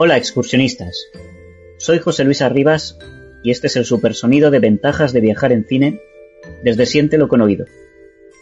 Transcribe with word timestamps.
Hola 0.00 0.16
excursionistas, 0.16 1.08
soy 1.76 1.98
José 1.98 2.22
Luis 2.22 2.40
Arribas 2.40 2.96
y 3.42 3.50
este 3.50 3.66
es 3.66 3.74
el 3.74 3.84
supersonido 3.84 4.52
de 4.52 4.60
ventajas 4.60 5.12
de 5.12 5.20
viajar 5.20 5.50
en 5.50 5.64
cine 5.64 6.00
desde 6.62 6.86
Siéntelo 6.86 7.26
con 7.26 7.40
oído. 7.40 7.66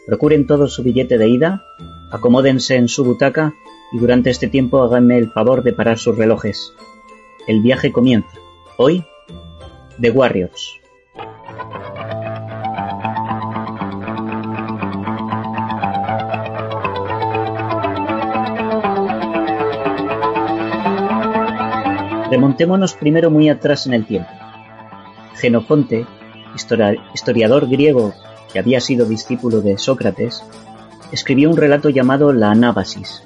Procuren 0.05 0.45
todo 0.45 0.67
su 0.67 0.83
billete 0.83 1.17
de 1.17 1.27
ida, 1.27 1.63
acomódense 2.11 2.75
en 2.75 2.87
su 2.87 3.03
butaca 3.03 3.55
y 3.91 3.97
durante 3.97 4.29
este 4.29 4.47
tiempo 4.47 4.83
háganme 4.83 5.17
el 5.17 5.31
favor 5.31 5.63
de 5.63 5.73
parar 5.73 5.97
sus 5.97 6.15
relojes. 6.15 6.73
El 7.47 7.63
viaje 7.63 7.91
comienza. 7.91 8.37
Hoy, 8.77 9.03
The 9.99 10.11
Warriors. 10.11 10.79
Remontémonos 22.47 22.93
primero 22.93 23.29
muy 23.29 23.49
atrás 23.49 23.87
en 23.87 23.93
el 23.93 24.05
tiempo. 24.05 24.29
Genofonte, 25.35 26.05
historia- 26.55 26.95
historiador 27.13 27.67
griego 27.67 28.13
que 28.53 28.57
había 28.57 28.79
sido 28.79 29.05
discípulo 29.05 29.59
de 29.59 29.77
Sócrates, 29.77 30.45
escribió 31.11 31.49
un 31.49 31.57
relato 31.57 31.89
llamado 31.89 32.31
La 32.31 32.49
Anábasis, 32.51 33.21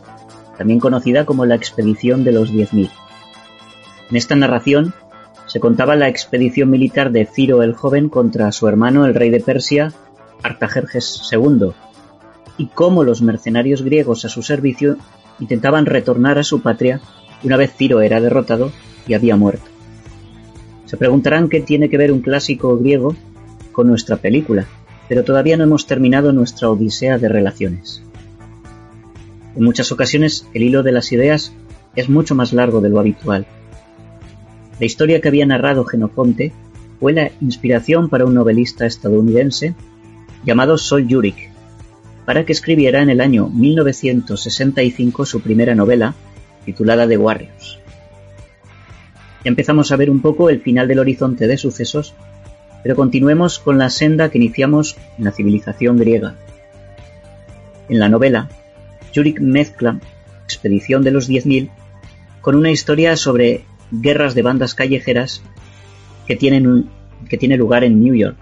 también 0.58 0.80
conocida 0.80 1.24
como 1.28 1.46
la 1.46 1.54
expedición 1.54 2.24
de 2.24 2.32
los 2.32 2.50
10.000. 2.52 2.90
En 4.10 4.18
esta 4.18 4.36
narración 4.36 4.92
se 5.46 5.60
contaba 5.60 5.96
la 5.96 6.08
expedición 6.08 6.72
militar 6.72 7.12
de 7.12 7.28
Ciro 7.28 7.62
el 7.62 7.76
Joven 7.76 8.10
contra 8.10 8.52
su 8.52 8.68
hermano 8.68 9.06
el 9.06 9.14
rey 9.14 9.30
de 9.30 9.40
Persia, 9.40 9.94
Artajerjes 10.42 11.30
II, 11.32 11.74
y 12.58 12.66
cómo 12.66 13.04
los 13.04 13.22
mercenarios 13.22 13.84
griegos 13.84 14.26
a 14.26 14.30
su 14.30 14.42
servicio 14.42 14.98
intentaban 15.40 15.86
retornar 15.86 16.40
a 16.40 16.44
su 16.44 16.64
patria 16.64 17.02
una 17.44 17.58
vez 17.58 17.72
Ciro 17.76 18.02
era 18.02 18.20
derrotado 18.20 18.72
y 19.08 19.14
había 19.14 19.36
muerto. 19.36 19.66
Se 20.86 20.98
preguntarán 20.98 21.50
qué 21.50 21.62
tiene 21.62 21.90
que 21.90 21.98
ver 21.98 22.12
un 22.12 22.22
clásico 22.22 22.78
griego 22.78 23.16
con 23.72 23.88
nuestra 23.88 24.18
película, 24.18 24.66
pero 25.08 25.24
todavía 25.24 25.58
no 25.58 25.64
hemos 25.64 25.88
terminado 25.88 26.34
nuestra 26.34 26.70
odisea 26.70 27.18
de 27.18 27.30
relaciones. 27.30 28.04
En 29.56 29.64
muchas 29.64 29.92
ocasiones 29.92 30.48
el 30.54 30.64
hilo 30.64 30.84
de 30.84 30.92
las 30.92 31.12
ideas 31.12 31.54
es 31.96 32.10
mucho 32.10 32.36
más 32.36 32.54
largo 32.54 32.82
de 32.82 32.90
lo 32.90 33.00
habitual. 33.00 33.46
La 34.80 34.86
historia 34.86 35.22
que 35.22 35.28
había 35.28 35.46
narrado 35.46 35.86
Genofonte 35.86 36.54
fue 37.00 37.14
la 37.14 37.32
inspiración 37.42 38.10
para 38.10 38.26
un 38.26 38.34
novelista 38.34 38.86
estadounidense 38.86 39.76
llamado 40.46 40.78
Sol 40.78 41.08
Yurik, 41.08 41.52
para 42.26 42.46
que 42.46 42.54
escribiera 42.54 43.02
en 43.02 43.10
el 43.10 43.22
año 43.22 43.50
1965 43.50 45.26
su 45.26 45.42
primera 45.42 45.76
novela, 45.76 46.16
titulada 46.66 47.08
The 47.08 47.18
Warriors. 47.18 47.81
Empezamos 49.44 49.92
a 49.92 49.96
ver 49.96 50.10
un 50.10 50.22
poco 50.22 50.50
el 50.50 50.62
final 50.62 50.88
del 50.88 51.00
horizonte 51.00 51.48
de 51.48 51.58
sucesos, 51.58 52.14
pero 52.84 52.96
continuemos 52.96 53.60
con 53.60 53.78
la 53.78 53.90
senda 53.90 54.30
que 54.30 54.38
iniciamos 54.38 54.98
en 55.18 55.26
la 55.26 55.32
civilización 55.32 55.98
griega. 55.98 56.36
En 57.90 58.00
la 58.00 58.10
novela, 58.10 58.50
Yurik 59.14 59.40
mezcla 59.40 60.00
Expedición 60.44 61.04
de 61.04 61.12
los 61.12 61.30
10.000 61.30 61.70
con 62.42 62.56
una 62.56 62.72
historia 62.72 63.16
sobre 63.16 63.64
guerras 63.92 64.36
de 64.36 64.42
bandas 64.42 64.76
callejeras 64.76 65.42
que 66.28 66.38
que 66.38 67.38
tiene 67.38 67.58
lugar 67.58 67.84
en 67.84 68.04
New 68.04 68.16
York. 68.16 68.38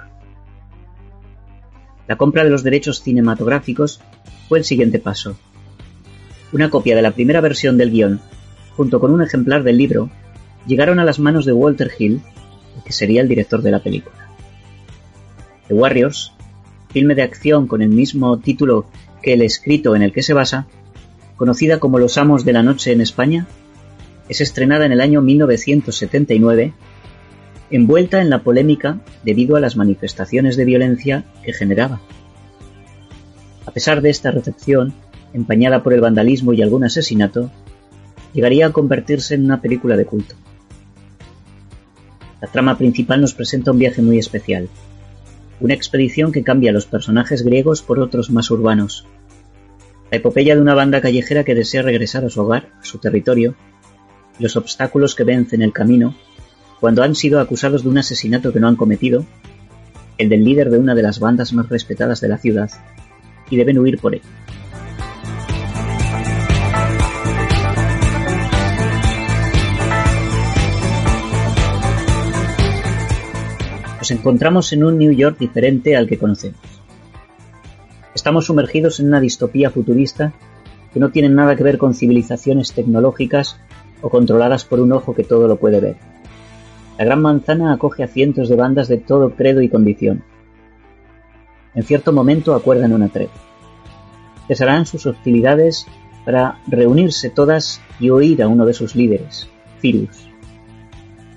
La 2.07 2.17
compra 2.17 2.43
de 2.43 2.49
los 2.49 2.63
derechos 2.63 3.01
cinematográficos 3.03 4.01
fue 4.47 4.57
el 4.57 4.65
siguiente 4.65 4.97
paso. 4.97 5.37
Una 6.51 6.71
copia 6.71 6.95
de 6.95 7.03
la 7.03 7.11
primera 7.11 7.41
versión 7.41 7.77
del 7.77 7.91
guion, 7.91 8.19
junto 8.75 8.99
con 8.99 9.11
un 9.11 9.21
ejemplar 9.21 9.61
del 9.61 9.77
libro, 9.77 10.09
llegaron 10.65 10.99
a 10.99 11.05
las 11.05 11.19
manos 11.19 11.45
de 11.45 11.53
Walter 11.53 11.91
Hill, 11.97 12.21
que 12.85 12.93
sería 12.93 13.21
el 13.21 13.27
director 13.27 13.61
de 13.61 13.71
la 13.71 13.79
película. 13.79 14.15
The 15.67 15.73
Warriors, 15.73 16.33
filme 16.91 17.15
de 17.15 17.21
acción 17.21 17.67
con 17.67 17.81
el 17.81 17.89
mismo 17.89 18.39
título 18.39 18.85
que 19.21 19.33
el 19.33 19.41
escrito 19.41 19.95
en 19.95 20.01
el 20.01 20.11
que 20.11 20.23
se 20.23 20.33
basa, 20.33 20.67
conocida 21.35 21.79
como 21.79 21.99
Los 21.99 22.17
Amos 22.17 22.45
de 22.45 22.53
la 22.53 22.63
Noche 22.63 22.91
en 22.91 23.01
España, 23.01 23.47
es 24.27 24.41
estrenada 24.41 24.85
en 24.85 24.91
el 24.91 25.01
año 25.01 25.21
1979, 25.21 26.73
envuelta 27.71 28.21
en 28.21 28.29
la 28.29 28.43
polémica 28.43 28.99
debido 29.23 29.55
a 29.55 29.59
las 29.59 29.75
manifestaciones 29.75 30.55
de 30.57 30.65
violencia 30.65 31.25
que 31.43 31.53
generaba. 31.53 32.01
A 33.65 33.71
pesar 33.71 34.01
de 34.01 34.09
esta 34.09 34.31
recepción, 34.31 34.93
empañada 35.33 35.83
por 35.83 35.93
el 35.93 36.01
vandalismo 36.01 36.53
y 36.53 36.61
algún 36.61 36.83
asesinato, 36.83 37.51
llegaría 38.33 38.67
a 38.67 38.71
convertirse 38.71 39.35
en 39.35 39.45
una 39.45 39.61
película 39.61 39.95
de 39.95 40.05
culto. 40.05 40.35
La 42.41 42.47
trama 42.47 42.77
principal 42.77 43.21
nos 43.21 43.33
presenta 43.33 43.71
un 43.71 43.79
viaje 43.79 44.01
muy 44.01 44.17
especial, 44.17 44.69
una 45.59 45.73
expedición 45.73 46.31
que 46.31 46.43
cambia 46.43 46.71
a 46.71 46.73
los 46.73 46.85
personajes 46.85 47.43
griegos 47.43 47.81
por 47.81 47.99
otros 47.99 48.29
más 48.29 48.49
urbanos, 48.49 49.05
la 50.11 50.17
epopeya 50.17 50.55
de 50.55 50.61
una 50.61 50.73
banda 50.73 51.01
callejera 51.01 51.43
que 51.43 51.53
desea 51.53 51.81
regresar 51.81 52.25
a 52.25 52.29
su 52.29 52.41
hogar, 52.41 52.69
a 52.81 52.85
su 52.85 52.97
territorio, 52.97 53.55
los 54.39 54.55
obstáculos 54.55 55.15
que 55.15 55.23
vencen 55.23 55.61
el 55.61 55.73
camino 55.73 56.15
cuando 56.79 57.03
han 57.03 57.13
sido 57.13 57.39
acusados 57.39 57.83
de 57.83 57.89
un 57.89 57.97
asesinato 57.97 58.53
que 58.53 58.59
no 58.59 58.67
han 58.67 58.77
cometido, 58.77 59.25
el 60.17 60.29
del 60.29 60.45
líder 60.45 60.69
de 60.69 60.79
una 60.79 60.95
de 60.95 61.03
las 61.03 61.19
bandas 61.19 61.51
más 61.53 61.67
respetadas 61.69 62.21
de 62.21 62.29
la 62.29 62.37
ciudad, 62.37 62.71
y 63.49 63.57
deben 63.57 63.77
huir 63.79 63.99
por 63.99 64.15
él. 64.15 64.21
Nos 74.09 74.17
encontramos 74.17 74.73
en 74.73 74.83
un 74.83 74.97
New 74.97 75.11
York 75.11 75.37
diferente 75.37 75.95
al 75.95 76.07
que 76.07 76.17
conocemos. 76.17 76.59
Estamos 78.15 78.47
sumergidos 78.47 78.99
en 78.99 79.05
una 79.05 79.21
distopía 79.21 79.69
futurista 79.69 80.33
que 80.91 80.99
no 80.99 81.11
tiene 81.11 81.29
nada 81.29 81.55
que 81.55 81.61
ver 81.61 81.77
con 81.77 81.93
civilizaciones 81.93 82.73
tecnológicas 82.73 83.59
o 84.01 84.09
controladas 84.09 84.65
por 84.65 84.79
un 84.79 84.93
ojo 84.93 85.13
que 85.13 85.23
todo 85.23 85.47
lo 85.47 85.57
puede 85.57 85.79
ver. 85.79 85.97
La 86.97 87.05
Gran 87.05 87.21
Manzana 87.21 87.71
acoge 87.71 88.01
a 88.01 88.07
cientos 88.07 88.49
de 88.49 88.55
bandas 88.55 88.87
de 88.87 88.97
todo 88.97 89.35
credo 89.35 89.61
y 89.61 89.69
condición. 89.69 90.23
En 91.75 91.83
cierto 91.83 92.11
momento 92.11 92.55
acuerdan 92.55 92.93
una 92.93 93.09
tregua. 93.09 93.35
Cesarán 94.47 94.87
sus 94.87 95.05
hostilidades 95.05 95.85
para 96.25 96.57
reunirse 96.65 97.29
todas 97.29 97.79
y 97.99 98.09
oír 98.09 98.41
a 98.41 98.47
uno 98.47 98.65
de 98.65 98.73
sus 98.73 98.95
líderes, 98.95 99.47
Cyrus. 99.79 100.28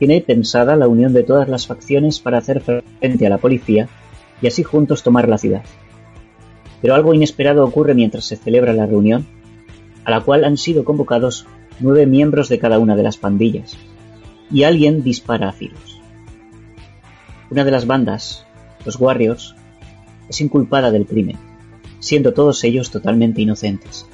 Tiene 0.03 0.21
pensada 0.21 0.75
la 0.75 0.89
unión 0.89 1.13
de 1.13 1.23
todas 1.23 1.49
las 1.49 1.69
facciones 1.69 2.19
para 2.19 2.39
hacer 2.39 2.61
frente 2.61 3.25
a 3.25 3.31
la 3.31 3.39
policía 3.39 3.89
y 4.41 4.49
así 4.49 4.65
juntos 4.65 5.05
tomar 5.05 5.29
la 5.29 5.39
ciudad. 5.39 5.63
Pero 6.81 6.97
algo 6.97 7.15
inesperado 7.15 7.65
ocurre 7.65 7.95
mientras 7.95 8.25
se 8.25 8.35
celebra 8.35 8.73
la 8.73 8.87
reunión, 8.87 9.29
a 10.05 10.11
la 10.11 10.21
cual 10.21 10.43
han 10.43 10.57
sido 10.57 10.83
convocados 10.85 11.47
nueve 11.79 12.07
miembros 12.07 12.49
de 12.49 12.59
cada 12.59 12.81
una 12.81 12.97
de 12.97 13.05
las 13.05 13.17
pandillas, 13.17 13.77
y 14.51 14.65
alguien 14.65 15.05
dispara 15.05 15.51
a 15.51 15.53
Cyrus. 15.53 16.01
Una 17.49 17.63
de 17.65 17.71
las 17.71 17.87
bandas, 17.87 18.45
los 18.85 18.99
Warriors, 18.99 19.55
es 20.29 20.41
inculpada 20.41 20.91
del 20.91 21.07
crimen, 21.07 21.37
siendo 22.01 22.35
todos 22.35 22.65
ellos 22.65 22.91
totalmente 22.91 23.41
inocentes. 23.41 24.05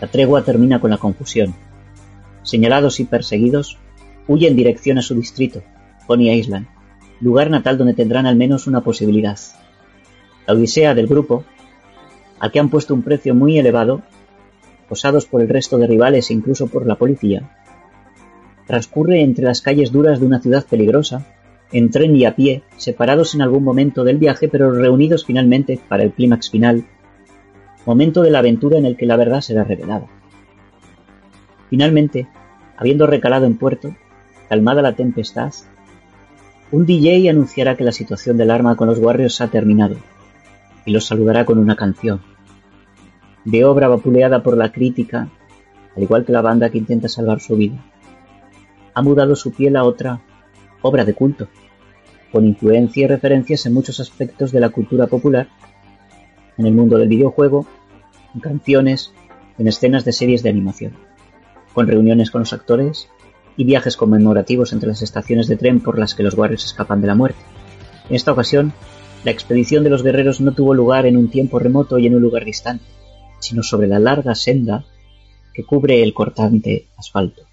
La 0.00 0.08
tregua 0.08 0.42
termina 0.42 0.80
con 0.80 0.90
la 0.90 0.98
confusión. 0.98 1.54
Señalados 2.42 2.98
y 2.98 3.04
perseguidos, 3.04 3.78
huye 4.28 4.46
en 4.46 4.56
dirección 4.56 4.98
a 4.98 5.02
su 5.02 5.14
distrito, 5.14 5.62
Pony 6.06 6.30
Island, 6.30 6.68
lugar 7.20 7.50
natal 7.50 7.78
donde 7.78 7.94
tendrán 7.94 8.26
al 8.26 8.36
menos 8.36 8.66
una 8.66 8.82
posibilidad. 8.82 9.38
La 10.46 10.54
odisea 10.54 10.94
del 10.94 11.08
grupo, 11.08 11.44
al 12.38 12.52
que 12.52 12.60
han 12.60 12.70
puesto 12.70 12.94
un 12.94 13.02
precio 13.02 13.34
muy 13.34 13.58
elevado, 13.58 14.02
acosados 14.84 15.26
por 15.26 15.40
el 15.40 15.48
resto 15.48 15.78
de 15.78 15.86
rivales 15.86 16.30
e 16.30 16.34
incluso 16.34 16.68
por 16.68 16.86
la 16.86 16.96
policía, 16.96 17.50
transcurre 18.66 19.22
entre 19.22 19.44
las 19.44 19.62
calles 19.62 19.90
duras 19.90 20.20
de 20.20 20.26
una 20.26 20.40
ciudad 20.40 20.64
peligrosa 20.64 21.26
en 21.72 21.90
tren 21.90 22.16
y 22.16 22.24
a 22.24 22.34
pie, 22.34 22.62
separados 22.76 23.34
en 23.34 23.42
algún 23.42 23.64
momento 23.64 24.04
del 24.04 24.18
viaje, 24.18 24.48
pero 24.48 24.70
reunidos 24.70 25.24
finalmente 25.24 25.78
para 25.88 26.02
el 26.02 26.12
clímax 26.12 26.50
final, 26.50 26.84
momento 27.84 28.22
de 28.22 28.30
la 28.30 28.38
aventura 28.38 28.78
en 28.78 28.86
el 28.86 28.96
que 28.96 29.06
la 29.06 29.16
verdad 29.16 29.40
será 29.40 29.64
revelada. 29.64 30.06
Finalmente, 31.68 32.26
habiendo 32.76 33.06
recalado 33.06 33.44
en 33.44 33.58
puerto, 33.58 33.94
calmada 34.48 34.82
la 34.82 34.94
tempestad, 34.94 35.52
un 36.70 36.86
DJ 36.86 37.30
anunciará 37.30 37.76
que 37.76 37.84
la 37.84 37.92
situación 37.92 38.36
del 38.36 38.50
arma 38.50 38.76
con 38.76 38.88
los 38.88 38.98
Warriors 38.98 39.40
ha 39.40 39.48
terminado 39.48 39.96
y 40.84 40.90
los 40.90 41.06
saludará 41.06 41.44
con 41.44 41.58
una 41.58 41.76
canción. 41.76 42.20
De 43.44 43.64
obra 43.64 43.88
vapuleada 43.88 44.42
por 44.42 44.56
la 44.56 44.72
crítica, 44.72 45.28
al 45.96 46.02
igual 46.02 46.24
que 46.24 46.32
la 46.32 46.42
banda 46.42 46.70
que 46.70 46.78
intenta 46.78 47.08
salvar 47.08 47.40
su 47.40 47.56
vida. 47.56 47.84
Ha 48.94 49.02
mudado 49.02 49.36
su 49.36 49.52
piel 49.52 49.76
a 49.76 49.84
otra 49.84 50.20
obra 50.82 51.04
de 51.04 51.14
culto, 51.14 51.48
con 52.32 52.46
influencia 52.46 53.04
y 53.04 53.08
referencias 53.08 53.64
en 53.66 53.74
muchos 53.74 54.00
aspectos 54.00 54.52
de 54.52 54.60
la 54.60 54.68
cultura 54.68 55.06
popular, 55.06 55.48
en 56.56 56.66
el 56.66 56.74
mundo 56.74 56.98
del 56.98 57.08
videojuego, 57.08 57.66
en 58.34 58.40
canciones, 58.40 59.12
en 59.58 59.68
escenas 59.68 60.04
de 60.04 60.12
series 60.12 60.42
de 60.42 60.50
animación, 60.50 60.92
con 61.74 61.86
reuniones 61.86 62.30
con 62.30 62.40
los 62.40 62.52
actores 62.52 63.08
y 63.58 63.64
viajes 63.64 63.96
conmemorativos 63.96 64.72
entre 64.72 64.88
las 64.88 65.02
estaciones 65.02 65.48
de 65.48 65.56
tren 65.56 65.80
por 65.80 65.98
las 65.98 66.14
que 66.14 66.22
los 66.22 66.34
Warriors 66.34 66.64
escapan 66.64 67.00
de 67.00 67.08
la 67.08 67.16
muerte. 67.16 67.40
En 68.08 68.14
esta 68.14 68.32
ocasión, 68.32 68.72
la 69.24 69.32
expedición 69.32 69.82
de 69.82 69.90
los 69.90 70.04
guerreros 70.04 70.40
no 70.40 70.52
tuvo 70.52 70.74
lugar 70.74 71.06
en 71.06 71.16
un 71.16 71.28
tiempo 71.28 71.58
remoto 71.58 71.98
y 71.98 72.06
en 72.06 72.14
un 72.14 72.22
lugar 72.22 72.44
distante, 72.44 72.84
sino 73.40 73.64
sobre 73.64 73.88
la 73.88 73.98
larga 73.98 74.36
senda 74.36 74.84
que 75.52 75.64
cubre 75.64 76.04
el 76.04 76.14
cortante 76.14 76.86
asfalto. 76.96 77.47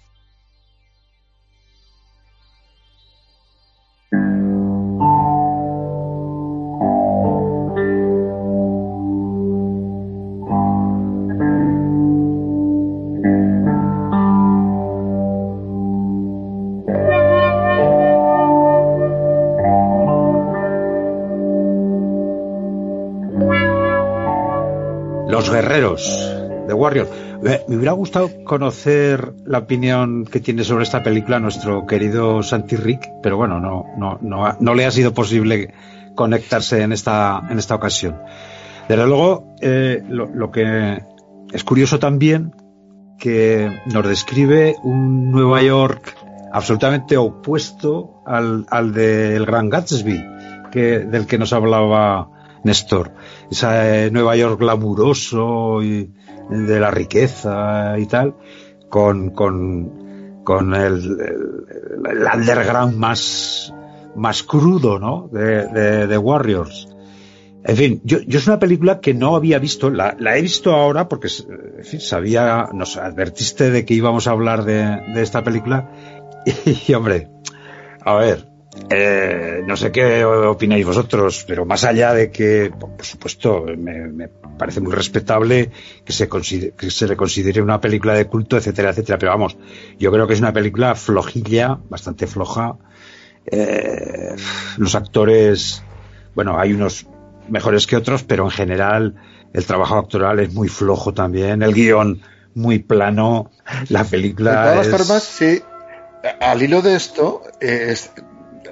Los 25.46 25.54
guerreros 25.54 26.34
de 26.66 26.74
Warrior. 26.74 27.08
Me, 27.40 27.60
me 27.68 27.76
hubiera 27.76 27.92
gustado 27.92 28.30
conocer 28.42 29.32
la 29.44 29.58
opinión 29.58 30.24
que 30.24 30.40
tiene 30.40 30.64
sobre 30.64 30.82
esta 30.82 31.04
película 31.04 31.38
nuestro 31.38 31.86
querido 31.86 32.42
Santi 32.42 32.74
Rick, 32.74 33.08
pero 33.22 33.36
bueno, 33.36 33.60
no, 33.60 33.84
no, 33.96 34.18
no, 34.20 34.56
no 34.58 34.74
le 34.74 34.86
ha 34.86 34.90
sido 34.90 35.14
posible 35.14 35.72
conectarse 36.16 36.82
en 36.82 36.90
esta, 36.90 37.46
en 37.48 37.60
esta 37.60 37.76
ocasión. 37.76 38.16
Desde 38.88 39.06
luego, 39.06 39.54
eh, 39.60 40.02
lo, 40.08 40.26
lo 40.26 40.50
que 40.50 41.04
es 41.52 41.62
curioso 41.62 42.00
también 42.00 42.52
que 43.16 43.70
nos 43.86 44.08
describe 44.08 44.74
un 44.82 45.30
Nueva 45.30 45.62
York 45.62 46.12
absolutamente 46.52 47.16
opuesto 47.16 48.24
al, 48.26 48.66
al 48.68 48.92
del 48.92 49.46
Gran 49.46 49.68
Gatsby, 49.68 50.24
que, 50.72 50.98
del 51.00 51.28
que 51.28 51.38
nos 51.38 51.52
hablaba 51.52 52.30
Néstor. 52.66 53.12
Ese 53.50 54.10
Nueva 54.10 54.36
York 54.36 54.60
glamuroso 54.60 55.82
y 55.82 56.10
de 56.50 56.80
la 56.80 56.90
riqueza 56.90 57.98
y 57.98 58.06
tal, 58.06 58.34
con, 58.90 59.30
con, 59.30 60.42
con 60.44 60.74
el, 60.74 61.18
el, 61.20 62.16
el 62.18 62.26
underground 62.34 62.96
más, 62.96 63.72
más 64.14 64.42
crudo, 64.42 64.98
¿no? 64.98 65.28
De, 65.32 65.66
de, 65.68 66.06
de 66.06 66.18
Warriors. 66.18 66.88
En 67.64 67.76
fin, 67.76 68.00
yo, 68.04 68.20
yo 68.20 68.38
es 68.38 68.46
una 68.46 68.60
película 68.60 69.00
que 69.00 69.12
no 69.12 69.34
había 69.34 69.58
visto, 69.58 69.90
la, 69.90 70.16
la 70.20 70.36
he 70.36 70.42
visto 70.42 70.72
ahora 70.72 71.08
porque, 71.08 71.28
en 71.78 71.84
fin, 71.84 72.00
sabía, 72.00 72.68
nos 72.72 72.96
advertiste 72.96 73.70
de 73.70 73.84
que 73.84 73.94
íbamos 73.94 74.28
a 74.28 74.30
hablar 74.30 74.64
de, 74.64 74.84
de 75.14 75.22
esta 75.22 75.42
película 75.42 75.90
y, 76.86 76.92
hombre, 76.94 77.28
a 78.04 78.14
ver, 78.14 78.55
eh, 78.88 79.62
no 79.66 79.76
sé 79.76 79.90
qué 79.90 80.24
opináis 80.24 80.86
vosotros, 80.86 81.44
pero 81.46 81.64
más 81.64 81.84
allá 81.84 82.12
de 82.14 82.30
que, 82.30 82.72
por 82.78 83.04
supuesto, 83.04 83.64
me, 83.76 84.06
me 84.08 84.28
parece 84.28 84.80
muy 84.80 84.92
respetable 84.92 85.70
que 86.04 86.12
se, 86.12 86.28
considere, 86.28 86.72
que 86.72 86.90
se 86.90 87.08
le 87.08 87.16
considere 87.16 87.60
una 87.60 87.80
película 87.80 88.14
de 88.14 88.26
culto, 88.26 88.56
etcétera, 88.56 88.90
etcétera, 88.90 89.18
pero 89.18 89.32
vamos, 89.32 89.56
yo 89.98 90.12
creo 90.12 90.26
que 90.26 90.34
es 90.34 90.40
una 90.40 90.52
película 90.52 90.94
flojilla, 90.94 91.78
bastante 91.88 92.26
floja. 92.26 92.76
Eh, 93.46 94.34
los 94.76 94.94
actores, 94.94 95.82
bueno, 96.34 96.58
hay 96.58 96.72
unos 96.72 97.06
mejores 97.48 97.86
que 97.86 97.96
otros, 97.96 98.22
pero 98.22 98.44
en 98.44 98.50
general 98.50 99.14
el 99.52 99.64
trabajo 99.66 99.96
actoral 99.96 100.38
es 100.40 100.52
muy 100.52 100.68
flojo 100.68 101.12
también, 101.12 101.62
el 101.62 101.74
guion 101.74 102.20
muy 102.54 102.78
plano, 102.78 103.50
la 103.88 104.04
película. 104.04 104.62
De 104.62 104.70
todas 104.72 104.86
es... 104.86 104.96
formas, 104.96 105.22
sí, 105.22 105.62
al 106.40 106.62
hilo 106.62 106.82
de 106.82 106.96
esto, 106.96 107.42
es, 107.60 108.10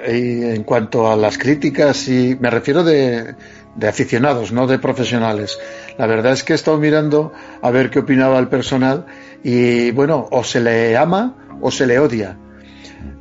en 0.04 0.62
cuanto 0.64 1.10
a 1.10 1.16
las 1.16 1.38
críticas, 1.38 2.08
y 2.08 2.36
me 2.40 2.50
refiero 2.50 2.84
de, 2.84 3.34
de, 3.74 3.88
aficionados, 3.88 4.52
no 4.52 4.66
de 4.66 4.78
profesionales. 4.78 5.58
La 5.98 6.06
verdad 6.06 6.32
es 6.32 6.44
que 6.44 6.52
he 6.52 6.56
estado 6.56 6.78
mirando 6.78 7.32
a 7.62 7.70
ver 7.70 7.90
qué 7.90 8.00
opinaba 8.00 8.38
el 8.38 8.48
personal 8.48 9.06
y 9.42 9.90
bueno, 9.92 10.28
o 10.30 10.44
se 10.44 10.60
le 10.60 10.96
ama 10.96 11.36
o 11.60 11.70
se 11.70 11.86
le 11.86 11.98
odia. 11.98 12.38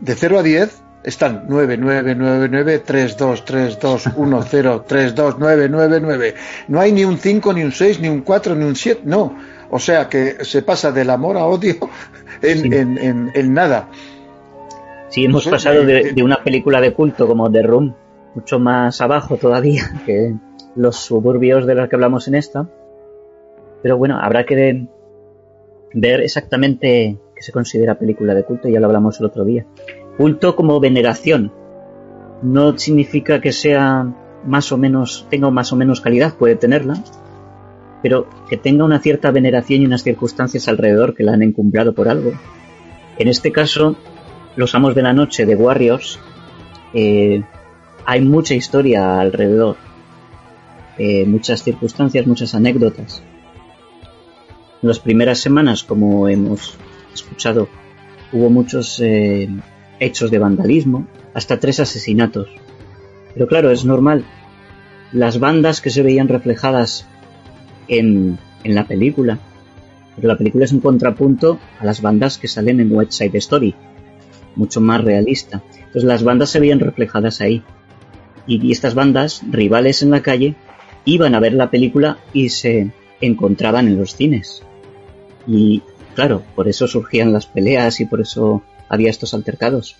De 0.01 0.15
0 0.15 0.39
a 0.39 0.43
10 0.43 0.81
están 1.03 1.45
9, 1.47 1.77
9, 1.77 2.15
9, 2.15 2.47
9, 2.49 2.79
3, 2.79 3.17
2, 3.17 3.45
3, 3.45 3.79
2, 3.79 4.09
1, 4.15 4.43
0, 4.49 4.85
3, 4.87 5.15
2, 5.15 5.35
9, 5.39 5.69
9, 5.69 5.99
9. 6.01 6.35
No 6.67 6.79
hay 6.79 6.91
ni 6.91 7.05
un 7.05 7.17
5, 7.17 7.53
ni 7.53 7.63
un 7.63 7.71
6, 7.71 7.99
ni 7.99 8.09
un 8.09 8.21
4, 8.21 8.55
ni 8.55 8.65
un 8.65 8.75
7, 8.75 9.01
no. 9.05 9.37
O 9.69 9.79
sea 9.79 10.07
que 10.07 10.43
se 10.45 10.61
pasa 10.61 10.91
del 10.91 11.09
amor 11.09 11.37
a 11.37 11.45
odio 11.45 11.75
en, 12.41 12.61
sí. 12.61 12.69
en, 12.71 12.97
en, 12.97 13.31
en 13.33 13.53
nada. 13.53 13.89
Sí, 15.13 15.25
hemos 15.25 15.47
pasado 15.47 15.85
de, 15.85 16.11
de, 16.11 16.23
una 16.23 16.43
película 16.43 16.81
de 16.81 16.91
culto 16.91 17.27
como 17.27 17.51
The 17.51 17.61
Room, 17.61 17.93
mucho 18.33 18.57
más 18.57 18.99
abajo 18.99 19.37
todavía 19.37 20.01
que 20.07 20.33
los 20.75 20.95
suburbios 20.95 21.67
de 21.67 21.75
los 21.75 21.87
que 21.87 21.95
hablamos 21.95 22.27
en 22.27 22.33
esta. 22.33 22.67
Pero 23.83 23.95
bueno, 23.95 24.17
habrá 24.19 24.43
que 24.43 24.87
ver 25.93 26.21
exactamente 26.21 27.19
qué 27.35 27.43
se 27.43 27.51
considera 27.51 27.99
película 27.99 28.33
de 28.33 28.43
culto, 28.43 28.69
ya 28.69 28.79
lo 28.79 28.87
hablamos 28.87 29.19
el 29.19 29.27
otro 29.27 29.45
día. 29.45 29.67
Culto 30.17 30.55
como 30.55 30.79
veneración. 30.79 31.53
No 32.41 32.75
significa 32.79 33.39
que 33.39 33.51
sea 33.51 34.11
más 34.47 34.71
o 34.71 34.79
menos, 34.79 35.27
tenga 35.29 35.51
más 35.51 35.71
o 35.71 35.75
menos 35.75 36.01
calidad, 36.01 36.33
puede 36.33 36.55
tenerla, 36.55 36.95
pero 38.01 38.25
que 38.49 38.57
tenga 38.57 38.83
una 38.83 38.97
cierta 38.97 39.29
veneración 39.29 39.83
y 39.83 39.85
unas 39.85 40.01
circunstancias 40.01 40.67
alrededor 40.67 41.13
que 41.13 41.21
la 41.21 41.33
han 41.33 41.43
encumbrado 41.43 41.93
por 41.93 42.09
algo. 42.09 42.31
En 43.19 43.27
este 43.27 43.51
caso, 43.51 43.95
los 44.55 44.75
Amos 44.75 44.95
de 44.95 45.01
la 45.01 45.13
Noche 45.13 45.45
de 45.45 45.55
Warriors, 45.55 46.19
eh, 46.93 47.41
hay 48.05 48.21
mucha 48.21 48.53
historia 48.53 49.19
alrededor, 49.19 49.77
eh, 50.97 51.25
muchas 51.25 51.63
circunstancias, 51.63 52.27
muchas 52.27 52.53
anécdotas. 52.53 53.23
En 54.81 54.89
las 54.89 54.99
primeras 54.99 55.39
semanas, 55.39 55.83
como 55.83 56.27
hemos 56.27 56.77
escuchado, 57.13 57.67
hubo 58.31 58.49
muchos 58.49 58.99
eh, 58.99 59.49
hechos 59.99 60.29
de 60.29 60.39
vandalismo, 60.39 61.07
hasta 61.33 61.59
tres 61.59 61.79
asesinatos. 61.79 62.49
Pero 63.33 63.47
claro, 63.47 63.71
es 63.71 63.85
normal. 63.85 64.25
Las 65.11 65.39
bandas 65.39 65.81
que 65.81 65.89
se 65.89 66.03
veían 66.03 66.27
reflejadas 66.27 67.07
en, 67.87 68.37
en 68.63 68.75
la 68.75 68.85
película, 68.87 69.39
pero 70.15 70.27
la 70.27 70.37
película 70.37 70.65
es 70.65 70.73
un 70.73 70.81
contrapunto 70.81 71.59
a 71.79 71.85
las 71.85 72.01
bandas 72.01 72.37
que 72.37 72.47
salen 72.47 72.79
en 72.79 72.93
West 72.93 73.13
Side 73.13 73.37
Story, 73.37 73.73
mucho 74.55 74.81
más 74.81 75.03
realista. 75.03 75.63
Entonces 75.75 76.03
las 76.03 76.23
bandas 76.23 76.49
se 76.49 76.59
veían 76.59 76.79
reflejadas 76.79 77.41
ahí. 77.41 77.63
Y, 78.45 78.65
y, 78.65 78.71
estas 78.71 78.93
bandas, 78.93 79.41
rivales 79.49 80.01
en 80.01 80.11
la 80.11 80.21
calle, 80.21 80.55
iban 81.05 81.35
a 81.35 81.39
ver 81.39 81.53
la 81.53 81.69
película 81.69 82.17
y 82.33 82.49
se 82.49 82.91
encontraban 83.21 83.87
en 83.87 83.97
los 83.97 84.15
cines. 84.15 84.63
Y 85.47 85.81
claro, 86.15 86.43
por 86.55 86.67
eso 86.67 86.87
surgían 86.87 87.33
las 87.33 87.45
peleas 87.45 87.99
y 87.99 88.05
por 88.05 88.21
eso 88.21 88.63
había 88.89 89.09
estos 89.09 89.33
altercados. 89.33 89.95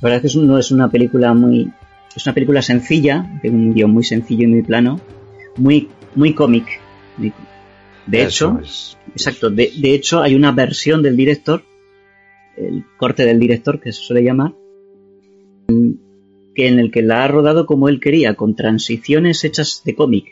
La 0.00 0.08
verdad 0.08 0.24
es 0.24 0.32
que 0.32 0.38
no 0.40 0.58
es 0.58 0.70
una 0.70 0.90
película 0.90 1.32
muy... 1.34 1.72
Es 2.14 2.26
una 2.26 2.34
película 2.34 2.60
sencilla, 2.60 3.40
de 3.42 3.48
un 3.48 3.72
guion 3.72 3.90
muy 3.90 4.04
sencillo 4.04 4.44
y 4.44 4.48
muy 4.48 4.62
plano, 4.62 5.00
muy, 5.56 5.88
muy 6.14 6.34
cómic. 6.34 6.66
De 8.06 8.22
hecho, 8.22 8.58
es, 8.62 8.98
exacto, 9.12 9.48
de, 9.48 9.72
de 9.78 9.94
hecho 9.94 10.20
hay 10.20 10.34
una 10.34 10.52
versión 10.52 11.02
del 11.02 11.16
director 11.16 11.62
el 12.56 12.84
corte 12.98 13.24
del 13.24 13.40
director, 13.40 13.80
que 13.80 13.92
se 13.92 14.00
suele 14.00 14.22
llamar, 14.22 14.54
que 16.54 16.68
en 16.68 16.78
el 16.78 16.90
que 16.90 17.02
la 17.02 17.24
ha 17.24 17.28
rodado 17.28 17.66
como 17.66 17.88
él 17.88 18.00
quería, 18.00 18.34
con 18.34 18.54
transiciones 18.54 19.44
hechas 19.44 19.82
de 19.84 19.94
cómic. 19.94 20.26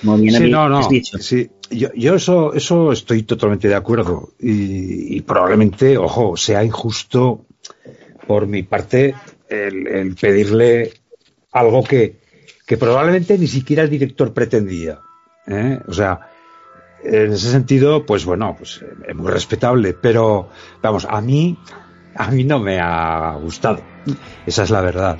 Como 0.00 0.16
bien 0.16 0.34
sí, 0.34 0.50
no, 0.50 0.68
no, 0.68 0.88
dicho. 0.88 1.18
Sí, 1.18 1.50
yo, 1.70 1.88
yo, 1.94 2.14
eso, 2.14 2.54
eso 2.54 2.92
estoy 2.92 3.24
totalmente 3.24 3.68
de 3.68 3.74
acuerdo. 3.74 4.30
Y, 4.38 5.16
y, 5.16 5.20
probablemente, 5.22 5.98
ojo, 5.98 6.36
sea 6.36 6.64
injusto 6.64 7.46
por 8.26 8.46
mi 8.46 8.62
parte 8.62 9.14
el, 9.48 9.86
el 9.88 10.14
pedirle 10.14 10.92
algo 11.52 11.82
que, 11.82 12.16
que 12.66 12.76
probablemente 12.76 13.38
ni 13.38 13.46
siquiera 13.46 13.82
el 13.82 13.90
director 13.90 14.32
pretendía. 14.32 15.00
¿eh? 15.46 15.78
O 15.86 15.92
sea, 15.92 16.27
en 17.02 17.32
ese 17.32 17.50
sentido, 17.50 18.04
pues 18.04 18.24
bueno, 18.24 18.54
pues 18.58 18.84
es 19.06 19.14
muy 19.14 19.30
respetable, 19.30 19.94
pero 19.94 20.48
vamos, 20.82 21.06
a 21.08 21.20
mí, 21.20 21.58
a 22.16 22.30
mí 22.30 22.44
no 22.44 22.58
me 22.58 22.78
ha 22.80 23.36
gustado. 23.40 23.80
Esa 24.46 24.64
es 24.64 24.70
la 24.70 24.80
verdad. 24.80 25.18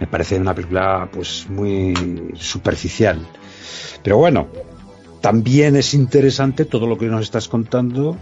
Me 0.00 0.06
parece 0.06 0.38
una 0.38 0.54
película, 0.54 1.08
pues 1.12 1.46
muy 1.48 2.32
superficial. 2.34 3.26
Pero 4.02 4.16
bueno, 4.16 4.48
también 5.20 5.76
es 5.76 5.94
interesante 5.94 6.64
todo 6.64 6.86
lo 6.86 6.96
que 6.96 7.06
nos 7.06 7.22
estás 7.22 7.48
contando, 7.48 8.16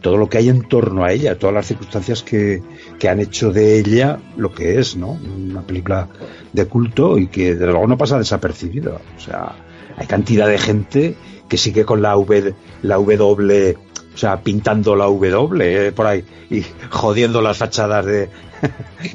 todo 0.00 0.16
lo 0.16 0.28
que 0.28 0.38
hay 0.38 0.48
en 0.48 0.68
torno 0.68 1.04
a 1.04 1.12
ella, 1.12 1.38
todas 1.38 1.54
las 1.54 1.66
circunstancias 1.66 2.22
que, 2.22 2.62
que 2.98 3.08
han 3.08 3.20
hecho 3.20 3.52
de 3.52 3.78
ella 3.78 4.18
lo 4.36 4.52
que 4.52 4.78
es, 4.80 4.96
¿no? 4.96 5.12
Una 5.12 5.62
película 5.62 6.08
de 6.52 6.66
culto 6.66 7.16
y 7.16 7.28
que 7.28 7.54
de 7.54 7.66
luego 7.66 7.86
no 7.86 7.96
pasa 7.96 8.18
desapercibida. 8.18 9.00
O 9.16 9.20
sea, 9.20 9.54
hay 9.96 10.06
cantidad 10.06 10.48
de 10.48 10.58
gente 10.58 11.16
que 11.48 11.56
sigue 11.56 11.84
con 11.84 12.02
la 12.02 12.16
V, 12.16 12.54
la 12.82 12.96
W, 12.96 13.76
o 14.14 14.16
sea, 14.16 14.40
pintando 14.40 14.96
la 14.96 15.06
W 15.06 15.86
eh, 15.86 15.92
por 15.92 16.06
ahí 16.06 16.24
y 16.50 16.64
jodiendo 16.90 17.42
las 17.42 17.58
fachadas 17.58 18.06
de, 18.06 18.30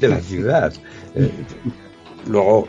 la 0.00 0.20
ciudad. 0.20 0.72
Eh, 1.14 1.30
luego, 2.26 2.68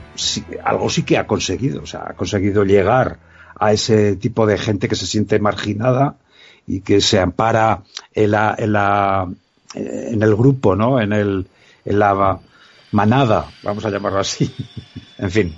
algo 0.64 0.90
sí 0.90 1.04
que 1.04 1.18
ha 1.18 1.28
conseguido, 1.28 1.84
o 1.84 1.86
sea, 1.86 2.06
ha 2.08 2.14
conseguido 2.14 2.64
llegar 2.64 3.20
a 3.60 3.74
ese 3.74 4.16
tipo 4.16 4.46
de 4.46 4.58
gente 4.58 4.88
que 4.88 4.96
se 4.96 5.06
siente 5.06 5.40
marginada 5.40 6.16
y 6.66 6.82
que 6.82 7.02
se 7.02 7.20
ampara 7.20 7.84
en 8.14 8.32
la, 8.32 8.56
en 8.58 8.74
la 8.74 9.28
en 9.74 10.22
el 10.22 10.36
grupo, 10.36 10.76
¿no? 10.76 11.00
En 11.00 11.14
el 11.14 11.48
en 11.86 12.00
la 12.00 12.40
manada, 12.92 13.50
vamos 13.64 13.86
a 13.86 13.90
llamarlo 13.90 14.20
así. 14.20 14.54
en 15.18 15.32
fin. 15.32 15.56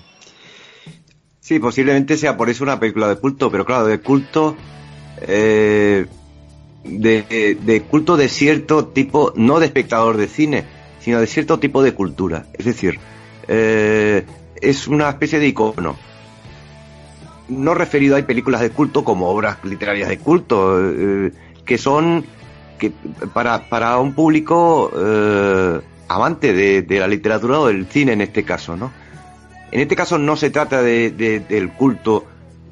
Sí, 1.43 1.59
posiblemente 1.59 2.15
sea 2.15 2.37
por 2.37 2.49
eso 2.49 2.63
una 2.63 2.79
película 2.79 3.09
de 3.09 3.17
culto, 3.17 3.51
pero 3.51 3.65
claro, 3.65 3.85
de 3.85 3.99
culto 3.99 4.55
eh, 5.19 6.05
de, 6.85 7.57
de 7.61 7.81
culto 7.81 8.15
de 8.15 8.29
cierto 8.29 8.85
tipo, 8.85 9.33
no 9.35 9.59
de 9.59 9.65
espectador 9.65 10.15
de 10.15 10.29
cine, 10.29 10.63
sino 11.01 11.19
de 11.19 11.27
cierto 11.27 11.59
tipo 11.59 11.83
de 11.83 11.93
cultura. 11.93 12.45
Es 12.53 12.63
decir, 12.63 12.97
eh, 13.49 14.25
es 14.61 14.87
una 14.87 15.09
especie 15.09 15.37
de 15.37 15.47
icono. 15.47 15.97
No 17.49 17.73
referido 17.73 18.15
hay 18.15 18.23
películas 18.23 18.61
de 18.61 18.69
culto 18.69 19.03
como 19.03 19.27
obras 19.27 19.57
literarias 19.65 20.07
de 20.07 20.19
culto, 20.19 20.79
eh, 20.79 21.33
que 21.65 21.77
son 21.77 22.23
que 22.79 22.93
para, 23.33 23.67
para 23.67 23.97
un 23.97 24.13
público 24.13 24.89
eh, 24.95 25.81
amante 26.07 26.53
de, 26.53 26.83
de, 26.83 26.99
la 27.01 27.07
literatura 27.09 27.59
o 27.59 27.67
del 27.67 27.85
cine 27.87 28.13
en 28.13 28.21
este 28.21 28.45
caso, 28.45 28.77
¿no? 28.77 29.02
En 29.73 29.79
este 29.79 29.95
caso 29.95 30.19
no 30.19 30.35
se 30.35 30.51
trata 30.51 30.83
de, 30.83 31.09
de 31.09 31.39
del 31.39 31.71
culto 31.71 32.27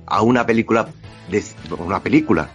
a 0.05 0.21
una 0.21 0.45
película, 0.45 0.87
de, 1.31 1.43
una 1.79 1.99
película, 2.03 2.51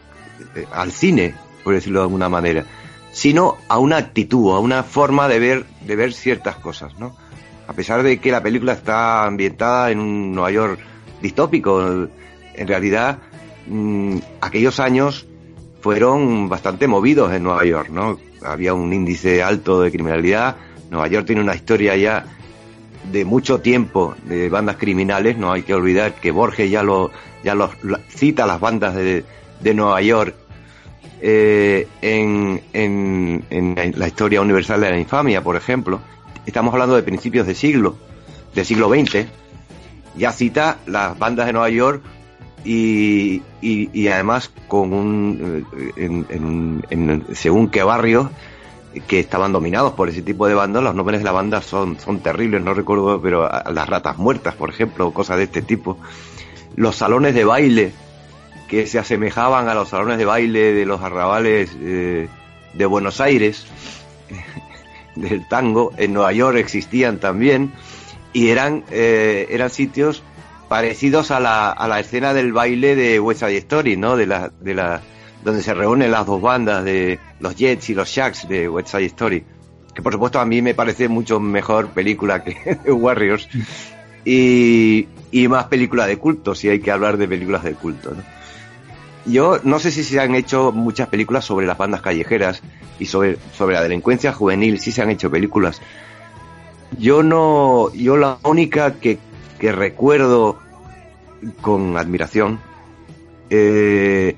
eh, 0.55 0.65
al 0.73 0.93
cine, 0.93 1.35
por 1.65 1.75
decirlo 1.75 1.99
de 1.99 2.05
alguna 2.05 2.29
manera, 2.29 2.65
sino 3.11 3.57
a 3.67 3.81
una 3.81 3.97
actitud, 3.97 4.55
a 4.55 4.61
una 4.61 4.85
forma 4.85 5.27
de 5.27 5.41
ver, 5.41 5.65
de 5.81 5.97
ver 5.97 6.13
ciertas 6.13 6.55
cosas, 6.55 6.97
¿no? 6.97 7.17
A 7.67 7.73
pesar 7.73 8.05
de 8.05 8.21
que 8.21 8.31
la 8.31 8.41
película 8.41 8.75
está 8.75 9.25
ambientada 9.25 9.91
en 9.91 9.99
un 9.99 10.33
Nueva 10.33 10.53
York 10.53 10.79
distópico, 11.21 11.83
en 12.55 12.69
realidad 12.69 13.19
mmm, 13.67 14.19
aquellos 14.41 14.79
años 14.79 15.27
fueron 15.81 16.49
bastante 16.49 16.87
movidos 16.87 17.33
en 17.33 17.43
Nueva 17.43 17.65
York, 17.65 17.89
¿no? 17.91 18.21
Había 18.45 18.75
un 18.75 18.93
índice 18.93 19.43
alto 19.43 19.81
de 19.81 19.91
criminalidad, 19.91 20.55
Nueva 20.89 21.09
York 21.09 21.27
tiene 21.27 21.43
una 21.43 21.57
historia 21.57 21.97
ya 21.97 22.36
de 23.13 23.25
mucho 23.25 23.61
tiempo 23.61 24.15
de 24.25 24.49
bandas 24.49 24.77
criminales, 24.77 25.37
no 25.37 25.53
hay 25.53 25.63
que 25.63 25.75
olvidar 25.75 26.15
que 26.15 26.31
Borges 26.31 26.71
ya 26.71 26.83
lo, 26.83 27.11
ya 27.45 27.55
lo, 27.55 27.71
lo 27.83 27.99
cita 28.09 28.47
las 28.47 28.61
bandas 28.61 28.95
de, 28.95 29.25
de 29.61 29.75
Nueva 29.75 30.01
York 30.03 30.35
eh, 31.21 31.89
en, 32.03 32.63
en, 32.73 33.45
en, 33.51 33.95
la 33.97 34.07
historia 34.07 34.41
universal 34.41 34.81
de 34.81 34.91
la 34.91 34.99
infamia, 34.99 35.43
por 35.43 35.57
ejemplo. 35.57 36.01
Estamos 36.45 36.73
hablando 36.73 36.95
de 36.95 37.03
principios 37.03 37.47
de 37.47 37.55
siglo, 37.55 37.97
del 38.55 38.65
siglo 38.65 38.89
XX. 38.89 39.27
Ya 40.17 40.33
cita 40.33 40.79
las 40.87 41.19
bandas 41.19 41.47
de 41.47 41.53
Nueva 41.53 41.71
York 41.71 42.03
y, 42.65 43.43
y, 43.61 43.91
y 43.93 44.09
además 44.09 44.51
con 44.69 44.93
un, 44.93 45.67
en, 45.97 46.85
en, 46.91 47.25
según 47.33 47.71
qué 47.71 47.83
barrios 47.83 48.29
que 49.01 49.21
estaban 49.21 49.53
dominados 49.53 49.93
por 49.93 50.09
ese 50.09 50.23
tipo 50.23 50.47
de 50.47 50.55
bandas, 50.55 50.83
los 50.83 50.95
nombres 50.95 51.21
de 51.21 51.25
la 51.25 51.33
banda 51.33 51.61
son, 51.63 51.99
son 51.99 52.21
terribles, 52.21 52.63
no 52.63 52.75
recuerdo, 52.75 53.21
pero 53.21 53.49
las 53.49 53.89
ratas 53.89 54.19
muertas, 54.19 54.55
por 54.55 54.71
ejemplo, 54.71 55.13
cosas 55.13 55.37
de 55.39 55.45
este 55.45 55.63
tipo. 55.63 55.99
Los 56.75 56.97
salones 56.97 57.35
de 57.35 57.45
baile, 57.45 57.93
que 58.69 58.87
se 58.87 58.99
asemejaban 58.99 59.69
a 59.69 59.75
los 59.75 59.89
salones 59.89 60.19
de 60.19 60.25
baile 60.25 60.73
de 60.73 60.87
los 60.87 61.01
arrabales 61.01 61.77
eh, 61.81 62.29
de 62.75 62.87
Buenos 62.87 63.21
Aires, 63.21 63.67
del 65.15 65.47
tango, 65.49 65.93
en 65.97 66.13
Nueva 66.13 66.33
York 66.33 66.57
existían 66.59 67.19
también, 67.19 67.73
y 68.33 68.49
eran, 68.49 68.85
eh, 68.91 69.47
eran 69.51 69.71
sitios 69.71 70.23
parecidos 70.69 71.31
a 71.31 71.41
la, 71.41 71.71
a 71.71 71.87
la 71.89 72.01
escena 72.01 72.35
del 72.35 72.53
baile 72.53 72.97
de 72.97 73.21
West 73.21 73.41
Side 73.41 73.57
Story, 73.59 73.97
¿no? 73.97 74.17
De 74.17 74.27
la, 74.27 74.51
de 74.61 74.75
la, 74.75 75.01
donde 75.47 75.63
se 75.63 75.75
reúnen 75.75 76.11
las 76.11 76.27
dos 76.27 76.43
bandas 76.43 76.83
de 76.83 77.21
los 77.39 77.55
Jets 77.55 77.91
y 77.91 77.95
los 77.95 78.09
Shacks 78.09 78.49
de 78.49 78.69
West 78.69 78.89
Side 78.89 79.05
Story. 79.05 79.45
Que 79.95 80.03
por 80.03 80.13
supuesto 80.13 80.41
a 80.41 80.45
mí 80.45 80.61
me 80.61 80.75
parece 80.75 81.09
mucho 81.09 81.39
mejor 81.39 81.91
película 81.91 82.43
que 82.43 82.57
Warriors. 82.91 83.49
Y, 84.25 85.07
y 85.31 85.47
más 85.47 85.67
película 85.67 86.09
de 86.09 86.19
culto, 86.19 86.57
si 86.57 86.69
hay 86.69 86.81
que 86.81 86.91
hablar 86.91 87.17
de 87.17 87.29
películas 87.29 87.63
de 87.63 87.75
culto. 87.75 88.13
Yo 89.25 89.61
no 89.63 89.79
sé 89.79 89.93
si 89.93 90.03
se 90.03 90.19
han 90.19 90.35
hecho 90.35 90.73
muchas 90.73 91.07
películas 91.07 91.45
sobre 91.45 91.65
las 91.65 91.79
bandas 91.79 92.03
callejeras 92.03 92.61
y 92.99 93.07
sobre, 93.07 93.39
sobre 93.57 93.77
la 93.77 93.85
delincuencia 93.85 94.33
juvenil, 94.33 94.81
si 94.81 94.91
se 94.91 95.03
han 95.03 95.11
hecho 95.11 95.31
películas. 95.31 95.81
Yo 96.99 97.23
no, 97.23 97.95
yo 97.95 98.17
la 98.17 98.39
única 98.43 98.95
que, 98.95 99.21
que 99.61 99.71
recuerdo 99.71 100.59
con 101.61 101.97
admiración, 101.97 102.59
eh, 103.49 104.35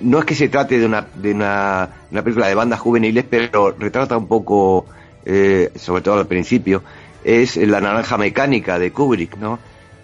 no 0.00 0.18
es 0.18 0.24
que 0.24 0.34
se 0.34 0.48
trate 0.48 0.78
de 0.78 0.86
una, 0.86 1.06
de 1.14 1.32
una, 1.32 1.88
una, 2.10 2.22
película 2.22 2.48
de 2.48 2.54
bandas 2.54 2.80
juveniles, 2.80 3.24
pero 3.28 3.74
retrata 3.78 4.16
un 4.16 4.26
poco, 4.26 4.86
eh, 5.24 5.70
sobre 5.76 6.02
todo 6.02 6.18
al 6.18 6.26
principio, 6.26 6.82
es 7.24 7.56
La 7.56 7.80
Naranja 7.80 8.16
Mecánica 8.16 8.78
de 8.78 8.92
Kubrick, 8.92 9.36
¿no? 9.36 9.58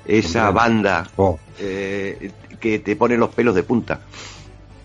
Esa 0.06 0.50
banda 0.50 1.06
oh. 1.16 1.38
eh, 1.61 2.32
que 2.58 2.80
te 2.80 2.96
pone 2.96 3.16
los 3.16 3.30
pelos 3.30 3.54
de 3.54 3.62
punta. 3.62 4.00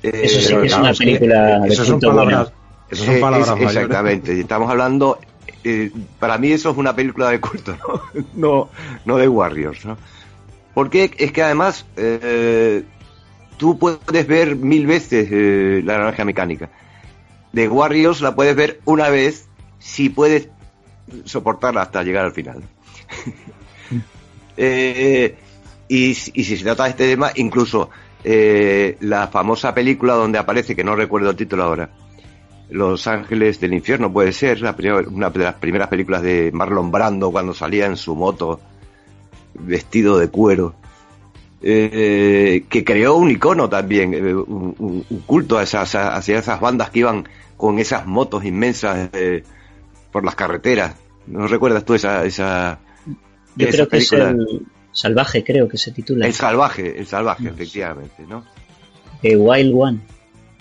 Eh, 0.04 0.22
eso 0.24 0.42
sí 0.42 0.56
que 0.56 0.68
es 0.68 0.78
una 0.78 0.94
película 0.94 1.66
eso 1.66 1.84
son 1.84 2.00
palabras, 2.00 2.52
eso 2.90 3.04
son 3.04 3.20
palabras 3.20 3.50
es, 3.58 3.64
exactamente 3.64 4.40
estamos 4.40 4.70
hablando 4.70 5.20
eh, 5.64 5.92
para 6.20 6.38
mí 6.38 6.52
eso 6.52 6.70
es 6.70 6.78
una 6.78 6.96
película 6.96 7.32
de 7.32 7.40
culto 7.40 7.76
no 7.76 8.24
no, 8.36 8.70
no 9.06 9.18
de 9.18 9.28
Warriors 9.28 9.86
¿no? 9.86 9.98
porque 10.76 11.12
es 11.18 11.32
que 11.32 11.42
además 11.42 11.86
eh, 11.96 12.84
tú 13.58 13.78
puedes 13.78 14.28
ver 14.28 14.56
mil 14.56 14.88
veces 14.88 15.28
eh, 15.32 15.82
la 15.84 15.98
naranja 15.98 16.26
mecánica. 16.26 16.70
De 17.52 17.68
Warriors 17.68 18.22
la 18.22 18.36
puedes 18.36 18.56
ver 18.56 18.80
una 18.86 19.10
vez 19.10 19.48
si 19.80 20.10
puedes 20.10 20.50
soportarla 21.26 21.82
hasta 21.82 22.04
llegar 22.04 22.26
al 22.26 22.34
final. 22.34 22.64
Y, 25.90 26.10
y 26.10 26.14
si 26.16 26.58
se 26.58 26.64
trata 26.66 26.84
de 26.84 26.90
este 26.90 27.08
tema 27.08 27.32
incluso 27.36 27.90
eh, 28.24 28.98
la 29.02 29.28
famosa 29.28 29.74
película 29.74 30.14
donde 30.14 30.38
aparece, 30.38 30.76
que 30.76 30.84
no 30.84 30.96
recuerdo 30.96 31.30
el 31.30 31.36
título 31.36 31.64
ahora, 31.64 31.90
Los 32.70 33.08
Ángeles 33.08 33.60
del 33.60 33.74
Infierno, 33.74 34.12
puede 34.12 34.34
ser, 34.34 34.60
una 35.10 35.30
de 35.30 35.40
las 35.40 35.56
primeras 35.56 35.88
películas 35.88 36.22
de 36.22 36.52
Marlon 36.52 36.92
Brando 36.92 37.32
cuando 37.32 37.54
salía 37.54 37.86
en 37.86 37.96
su 37.96 38.16
moto 38.16 38.60
vestido 39.54 40.18
de 40.18 40.28
cuero, 40.30 40.76
eh, 41.62 42.66
que 42.70 42.84
creó 42.84 43.16
un 43.16 43.32
icono 43.32 43.68
también, 43.70 44.14
eh, 44.14 44.36
un, 44.36 45.04
culto 45.26 45.58
a 45.58 45.64
esas, 45.64 45.96
hacia 45.96 46.40
esas 46.40 46.60
bandas 46.60 46.92
que 46.92 47.00
iban 47.00 47.28
con 47.56 47.80
esas 47.80 48.06
motos 48.06 48.46
inmensas 48.46 49.10
eh, 49.14 49.44
por 50.12 50.24
las 50.24 50.36
carreteras. 50.36 50.96
¿No 51.26 51.48
recuerdas 51.48 51.84
tú 51.84 51.96
esa... 51.96 52.24
esa 52.26 52.80
Yo 53.56 53.68
creo 53.70 53.88
que 53.88 53.98
es 53.98 54.14
el 54.14 54.66
Salvaje, 54.92 55.44
creo 55.44 55.68
que 55.68 55.78
se 55.78 55.92
titula. 55.92 56.26
El 56.26 56.34
Salvaje, 56.34 56.98
el 56.98 57.06
Salvaje, 57.06 57.48
efectivamente, 57.50 58.26
¿no? 58.28 58.44
The 59.22 59.36
Wild 59.36 59.74
One. 59.76 60.00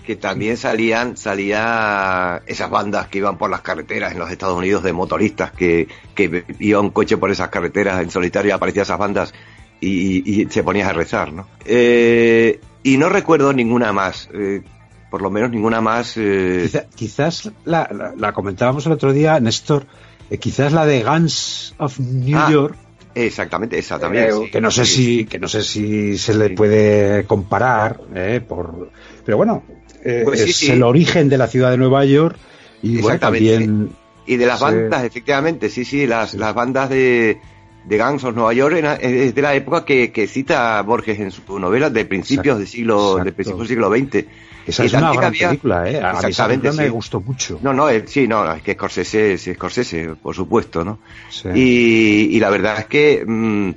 Que 0.05 0.17
también 0.17 0.57
salían, 0.57 1.17
salía 1.17 2.43
esas 2.47 2.71
bandas 2.71 3.09
que 3.09 3.19
iban 3.19 3.39
por 3.39 3.51
las 3.51 3.63
carreteras 3.63 4.13
en 4.13 4.19
los 4.19 4.31
Estados 4.31 4.57
Unidos 4.57 4.83
de 4.83 4.93
motoristas 4.93 5.53
que, 5.53 5.89
que 6.15 6.45
iba 6.59 6.81
un 6.81 6.91
coche 6.91 7.17
por 7.17 7.31
esas 7.31 7.49
carreteras 7.49 8.03
en 8.03 8.11
solitario 8.11 8.51
y 8.51 8.53
aparecían 8.53 8.83
esas 8.83 8.99
bandas 8.99 9.35
y, 9.81 10.43
y, 10.43 10.47
se 10.51 10.63
ponías 10.63 10.89
a 10.89 10.93
rezar, 10.93 11.33
¿no? 11.33 11.47
Eh, 11.65 12.61
y 12.83 12.97
no 12.99 13.09
recuerdo 13.09 13.53
ninguna 13.53 13.93
más. 13.93 14.29
Eh, 14.35 14.63
por 15.11 15.23
lo 15.23 15.31
menos 15.31 15.51
ninguna 15.51 15.81
más. 15.81 16.15
Eh... 16.17 16.63
Quizá, 16.65 16.85
quizás 16.95 17.51
la, 17.65 17.89
la, 17.93 18.13
la, 18.17 18.33
comentábamos 18.33 18.87
el 18.87 18.93
otro 18.93 19.13
día, 19.13 19.39
Néstor, 19.41 19.87
eh, 20.31 20.39
quizás 20.39 20.73
la 20.73 20.85
de 20.87 21.03
Guns 21.03 21.75
of 21.79 21.99
New 22.01 22.37
Ah, 22.39 22.51
York, 22.51 22.75
Exactamente, 23.15 23.79
esa 23.79 23.99
también. 23.99 24.25
eh, 24.25 24.33
sí. 24.33 24.51
que 24.51 24.61
no 24.61 24.71
sé 24.71 24.85
Sí. 24.85 24.95
si 24.95 25.25
que 25.25 25.39
no 25.39 25.49
sé 25.49 25.63
si 25.63 26.19
se 26.19 26.35
le 26.35 26.51
puede 26.51 27.25
comparar, 27.25 28.01
eh, 28.15 28.43
por, 28.47 28.91
pero 29.25 29.39
bueno, 29.39 29.63
eh, 30.05 30.21
Pues 30.25 30.43
sí, 30.43 30.51
es 30.51 30.57
sí. 30.57 30.71
el 30.73 30.83
origen 30.83 31.29
de 31.31 31.39
la 31.39 31.47
ciudad 31.47 31.71
de 31.71 31.79
Nueva 31.79 32.05
York 32.05 32.37
y 32.83 33.01
bueno, 33.01 33.19
también 33.19 33.89
Y 34.27 34.37
de 34.37 34.45
las 34.47 34.61
bandas, 34.61 35.05
efectivamente, 35.05 35.71
sí, 35.71 35.85
sí, 35.87 36.07
las, 36.07 36.35
las 36.35 36.53
bandas 36.55 36.91
de, 36.91 37.39
de 37.87 37.97
Gangs 37.97 38.25
of 38.25 38.35
Nueva 38.35 38.53
York 38.53 38.77
es 39.01 39.35
de 39.35 39.43
la 39.43 39.55
época 39.55 39.85
que, 39.85 40.11
que 40.11 40.27
cita 40.27 40.83
Borges 40.83 41.21
en 41.21 41.31
su 41.31 41.59
novela 41.59 41.89
de 41.89 42.05
principios 42.05 42.59
Exacto, 42.59 42.59
del 42.59 42.67
siglo, 42.69 43.17
de 43.25 43.33
principios 43.33 43.59
del 43.61 43.69
siglo 43.69 43.91
XX. 43.91 44.27
esa 44.67 44.85
es 44.85 44.93
una 44.93 45.13
gran 45.13 45.25
había- 45.27 45.49
película, 45.51 45.89
eh. 45.89 46.01
A 46.03 46.13
mí 46.13 46.19
Exactamente, 46.19 46.63
película 46.63 46.83
me 46.83 46.89
sí. 46.89 46.93
gustó 46.95 47.21
mucho. 47.21 47.59
No, 47.63 47.73
no, 47.73 47.87
sí, 48.07 48.27
no, 48.27 48.53
es 48.53 48.63
que 48.63 48.73
Scorsese 48.75 49.35
es 49.35 49.49
Scorsese, 49.55 50.17
por 50.21 50.35
supuesto, 50.35 50.85
¿no? 50.85 50.99
Sí. 51.31 51.49
Y, 51.55 52.37
y 52.37 52.41
la 52.41 52.51
verdad 52.51 52.81
es 52.81 52.87
que 52.87 53.25
mm, 53.25 53.71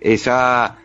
esa, 0.00 0.78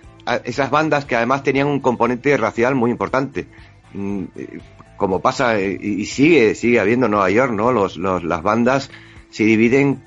esas 0.44 0.70
bandas 0.70 1.06
que 1.06 1.16
además 1.16 1.44
tenían 1.44 1.68
un 1.68 1.80
componente 1.80 2.36
racial 2.38 2.76
muy 2.76 2.92
importante, 2.92 3.48
mm, 3.94 4.24
eh, 4.36 4.60
como 4.98 5.22
pasa 5.22 5.60
eh, 5.60 5.78
y 5.82 6.02
y 6.02 6.06
sigue 6.06 6.56
sigue 6.56 6.80
habiendo 6.80 7.06
en 7.06 7.12
Nueva 7.14 7.30
York, 7.30 7.52
¿no? 7.54 7.72
Los, 7.72 7.98
los, 7.98 8.24
las 8.24 8.42
bandas 8.44 8.92
se 9.30 9.44
dividen 9.44 10.04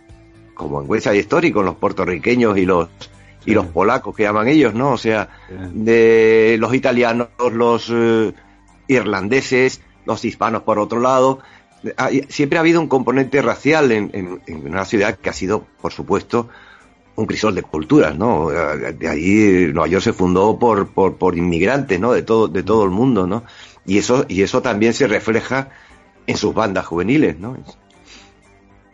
como 0.58 0.82
en 0.82 0.90
West 0.90 1.04
Side 1.06 1.20
Story 1.20 1.50
con 1.52 1.64
los 1.64 1.76
puertorriqueños 1.76 2.58
y 2.58 2.66
los 2.66 2.88
y 3.46 3.52
los 3.54 3.64
polacos 3.66 4.14
que 4.14 4.24
llaman 4.24 4.48
ellos, 4.48 4.74
¿no? 4.74 4.90
O 4.92 4.98
sea, 4.98 5.30
de 5.72 6.56
los 6.60 6.74
italianos, 6.74 7.28
los 7.50 7.88
eh, 7.90 8.34
irlandeses, 8.88 9.80
los 10.04 10.24
hispanos 10.24 10.62
por 10.64 10.78
otro 10.78 11.00
lado. 11.00 11.38
Hay- 11.96 12.26
siempre 12.28 12.58
ha 12.58 12.60
habido 12.60 12.80
un 12.80 12.88
componente 12.88 13.40
racial 13.40 13.92
en, 13.92 14.10
en- 14.12 14.40
en 14.46 14.66
una 14.68 14.84
ciudad 14.84 15.16
que 15.16 15.30
ha 15.30 15.32
sido, 15.32 15.64
por 15.80 15.92
supuesto, 15.92 16.48
un 17.16 17.26
crisol 17.26 17.54
de 17.54 17.62
culturas, 17.62 18.16
¿no? 18.16 18.48
De 18.50 19.08
ahí 19.08 19.70
Nueva 19.72 19.88
York 19.88 20.04
se 20.04 20.12
fundó 20.12 20.58
por, 20.58 20.88
por, 20.88 21.16
por 21.16 21.36
inmigrantes, 21.36 21.98
¿no? 21.98 22.12
De 22.12 22.22
todo, 22.22 22.48
de 22.48 22.62
todo 22.62 22.84
el 22.84 22.90
mundo, 22.90 23.26
¿no? 23.26 23.44
Y 23.86 23.98
eso, 23.98 24.26
y 24.28 24.42
eso 24.42 24.60
también 24.60 24.92
se 24.92 25.06
refleja 25.06 25.70
en 26.26 26.36
sus 26.36 26.52
bandas 26.54 26.86
juveniles, 26.86 27.38
¿no? 27.38 27.56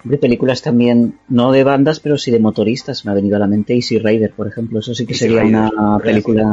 De 0.05 0.19
películas 0.19 0.61
también, 0.61 1.19
no 1.29 1.51
de 1.51 1.65
bandas, 1.65 1.99
pero 1.99 2.19
sí 2.19 2.31
de 2.31 2.39
motoristas. 2.39 3.05
Me 3.07 3.13
ha 3.13 3.15
venido 3.15 3.37
a 3.37 3.39
la 3.39 3.47
mente 3.47 3.75
Easy 3.75 3.99
Rider, 3.99 4.33
por 4.33 4.47
ejemplo. 4.47 4.81
Eso 4.81 4.95
sí 4.95 5.07
que 5.07 5.15
Easy 5.15 5.25
sería 5.25 5.43
Rider, 5.43 5.71
una 5.79 5.99
película 5.99 6.45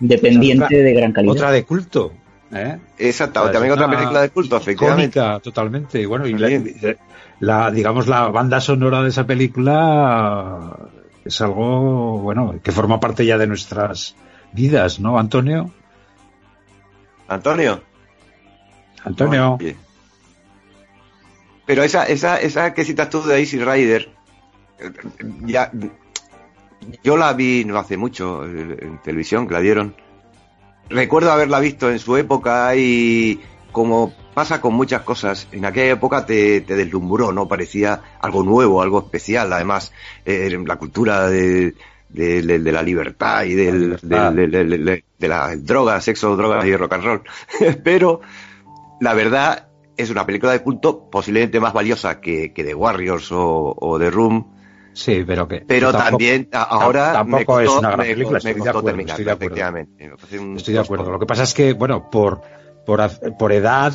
independiente 0.00 0.64
Otra- 0.66 0.78
de 0.78 0.92
gran 0.94 1.12
calidad. 1.12 1.32
Otra 1.34 1.50
de 1.50 1.64
culto, 1.64 2.12
¿eh? 2.52 2.78
Exacto, 2.98 3.50
también 3.50 3.72
otra 3.72 3.90
película 3.90 4.22
de 4.22 4.30
culto, 4.30 4.56
efectivamente. 4.56 5.20
totalmente. 5.42 6.00
Y 6.00 6.04
bueno, 6.06 6.26
y 6.28 6.34
la, 6.34 6.48
También. 6.48 6.96
la- 7.40 7.70
digamos, 7.72 8.06
la 8.06 8.28
banda 8.28 8.60
sonora 8.60 9.02
de 9.02 9.08
esa 9.08 9.26
película 9.26 10.76
es 11.24 11.40
algo, 11.40 12.18
bueno, 12.20 12.54
que 12.62 12.70
forma 12.70 13.00
parte 13.00 13.26
ya 13.26 13.38
de 13.38 13.48
nuestras 13.48 14.14
vidas, 14.52 15.00
¿no, 15.00 15.18
Antonio? 15.18 15.72
Antonio. 17.26 17.80
Antonio. 19.04 19.58
Pero 21.66 21.82
esa, 21.82 22.04
esa, 22.04 22.40
esa 22.40 22.74
que 22.74 22.84
citas 22.84 23.08
tú 23.10 23.22
de 23.22 23.38
Easy 23.40 23.58
Rider, 23.58 24.10
ya, 25.46 25.70
yo 27.02 27.16
la 27.16 27.32
vi 27.32 27.64
no 27.64 27.78
hace 27.78 27.96
mucho 27.96 28.44
en 28.44 29.00
televisión, 29.02 29.46
que 29.48 29.54
la 29.54 29.60
dieron. 29.60 29.94
Recuerdo 30.90 31.32
haberla 31.32 31.60
visto 31.60 31.90
en 31.90 31.98
su 31.98 32.16
época 32.16 32.74
y 32.76 33.40
como 33.72 34.12
pasa 34.34 34.60
con 34.60 34.74
muchas 34.74 35.02
cosas, 35.02 35.48
en 35.52 35.64
aquella 35.64 35.92
época 35.94 36.26
te, 36.26 36.60
te 36.60 36.76
deslumbró, 36.76 37.32
¿no? 37.32 37.48
Parecía 37.48 38.00
algo 38.20 38.42
nuevo, 38.42 38.82
algo 38.82 39.00
especial, 39.00 39.52
además, 39.52 39.92
eh, 40.26 40.56
la 40.66 40.76
cultura 40.76 41.28
de, 41.28 41.74
de, 42.10 42.42
de- 42.42 42.58
de 42.58 42.72
la 42.72 42.82
libertad 42.82 43.44
y 43.44 43.54
del, 43.54 43.98
La 44.02 44.30
libertad. 44.30 44.32
de, 44.32 45.04
de 45.18 45.28
la 45.28 45.56
droga, 45.56 46.00
sexo, 46.00 46.36
drogas 46.36 46.64
y 46.66 46.76
rock 46.76 46.92
and 46.92 47.04
roll. 47.04 47.22
Pero 47.84 48.20
la 49.00 49.14
verdad 49.14 49.68
es 49.96 50.10
una 50.10 50.26
película 50.26 50.52
de 50.52 50.62
culto 50.62 51.08
posiblemente 51.10 51.60
más 51.60 51.72
valiosa 51.72 52.20
que, 52.20 52.52
que 52.52 52.64
The 52.64 52.74
Warriors 52.74 53.30
o, 53.32 53.74
o 53.78 53.98
The 53.98 54.10
Room, 54.10 54.52
Sí, 54.92 55.24
pero 55.26 55.48
que. 55.48 55.60
pero 55.66 55.90
tampoco- 55.90 56.10
también 56.10 56.48
ahora 56.52 57.12
tampoco 57.14 57.38
me 57.38 57.44
costó, 57.44 57.60
es 57.62 57.78
una 57.78 57.88
gran 57.90 57.98
me- 58.06 58.12
película, 58.14 58.32
me 58.44 58.50
estoy 58.50 58.62
de 58.62 58.68
acuerdo, 58.70 58.88
estoy 58.90 59.04
de 59.24 59.30
acuerdo. 59.30 59.32
efectivamente. 59.46 60.08
Me 60.08 60.16
parece 60.16 60.38
un- 60.38 60.56
Estoy 60.56 60.74
de 60.74 60.80
acuerdo. 60.80 61.10
Lo 61.10 61.18
que 61.18 61.26
pasa 61.26 61.42
es 61.42 61.52
que, 61.54 61.72
bueno, 61.72 62.10
por, 62.10 62.42
por, 62.86 63.00
por 63.36 63.52
edad, 63.52 63.92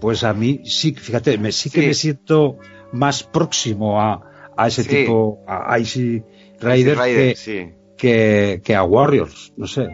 pues 0.00 0.22
a 0.22 0.32
mí 0.34 0.60
sí, 0.64 0.92
fíjate, 0.94 1.38
me, 1.38 1.50
sí 1.50 1.70
que 1.70 1.80
Sí. 1.80 1.86
me 1.88 1.94
siento 1.94 2.58
más 2.92 3.24
próximo 3.24 4.00
a, 4.00 4.22
a 4.56 4.68
ese 4.68 4.84
Sí. 4.84 4.88
tipo, 4.90 5.40
a 5.48 5.76
Icy 5.78 6.22
Rider, 6.60 6.98
Rider, 6.98 7.28
que, 7.30 7.36
sí. 7.36 7.70
que, 7.96 8.60
que 8.64 8.74
a 8.76 8.84
Warriors, 8.84 9.52
no 9.56 9.66
sé. 9.66 9.88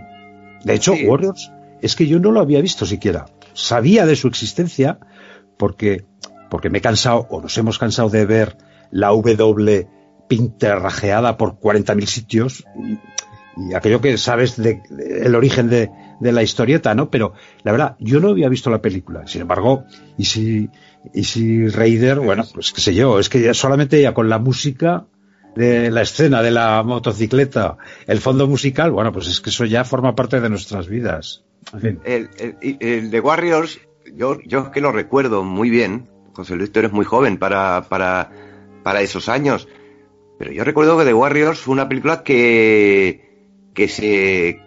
De 0.65 0.75
hecho. 0.75 0.93
Warriors 1.07 1.51
es 1.81 1.97
que 1.97 2.07
yo 2.07 2.19
no 2.19 2.31
lo 2.33 2.41
había 2.41 2.61
visto 2.61 2.85
siquiera. 2.87 3.25
Sabía 3.55 4.05
de 4.05 4.17
su 4.17 4.29
existencia 4.29 4.99
porque, 5.57 6.05
porque 6.51 6.71
me 6.71 6.79
he 6.79 6.81
cansado, 6.83 7.27
o 7.31 7.41
nos 7.41 7.57
hemos 7.59 7.79
cansado 7.79 8.09
de 8.11 8.27
ver 8.27 8.57
la 8.91 9.09
W 9.09 9.89
pinterrajeada 10.29 11.37
por 11.37 11.59
40.000 11.59 12.07
sitios 12.07 12.65
y, 12.77 12.99
aquello 13.75 14.01
que 14.01 14.19
sabes 14.19 14.57
de, 14.57 14.83
el 15.23 15.35
origen 15.37 15.69
de, 15.69 15.91
de 16.19 16.33
la 16.33 16.43
historieta, 16.43 16.95
¿no? 16.95 17.09
Pero 17.09 17.35
la 17.63 17.71
verdad, 17.71 17.97
yo 18.01 18.19
no 18.19 18.31
había 18.31 18.49
visto 18.49 18.69
la 18.69 18.83
película. 18.83 19.29
Sin 19.29 19.43
embargo, 19.43 19.85
y 20.19 20.25
si, 20.25 20.71
y 21.13 21.25
si 21.25 21.69
Raider, 21.69 22.19
bueno, 22.19 22.45
pues 22.53 22.73
qué 22.73 22.81
sé 22.81 22.95
yo, 22.95 23.21
es 23.21 23.29
que 23.29 23.41
ya 23.41 23.55
solamente 23.55 24.01
ya 24.01 24.13
con 24.13 24.29
la 24.29 24.39
música 24.39 25.07
de 25.55 25.91
la 25.91 26.03
escena 26.03 26.43
de 26.43 26.51
la 26.51 26.83
motocicleta, 26.83 27.77
el 28.07 28.19
fondo 28.19 28.49
musical, 28.49 28.91
bueno, 28.91 29.13
pues 29.13 29.29
es 29.29 29.41
que 29.41 29.51
eso 29.51 29.65
ya 29.65 29.85
forma 29.85 30.15
parte 30.15 30.41
de 30.41 30.51
nuestras 30.51 30.89
vidas. 30.89 31.45
El, 32.05 32.29
el 32.61 33.11
de 33.11 33.21
Warriors, 33.21 33.79
yo, 34.13 34.41
yo 34.41 34.61
es 34.61 34.69
que 34.69 34.81
lo 34.81 34.93
recuerdo 34.93 35.45
muy 35.45 35.71
bien. 35.71 36.09
José 36.35 36.57
Luis, 36.57 36.73
tú 36.73 36.81
eres 36.81 36.93
muy 36.93 37.05
joven 37.05 37.39
para, 37.39 37.83
para, 37.89 38.31
para 38.83 39.01
esos 39.01 39.29
años. 39.29 39.69
Pero 40.39 40.53
yo 40.53 40.65
recuerdo 40.65 40.99
que 40.99 41.05
The 41.05 41.15
Warriors 41.15 41.61
fue 41.61 41.73
una 41.73 41.89
película 41.89 42.23
que, 42.23 43.69
que 43.73 43.89
se, 43.89 44.61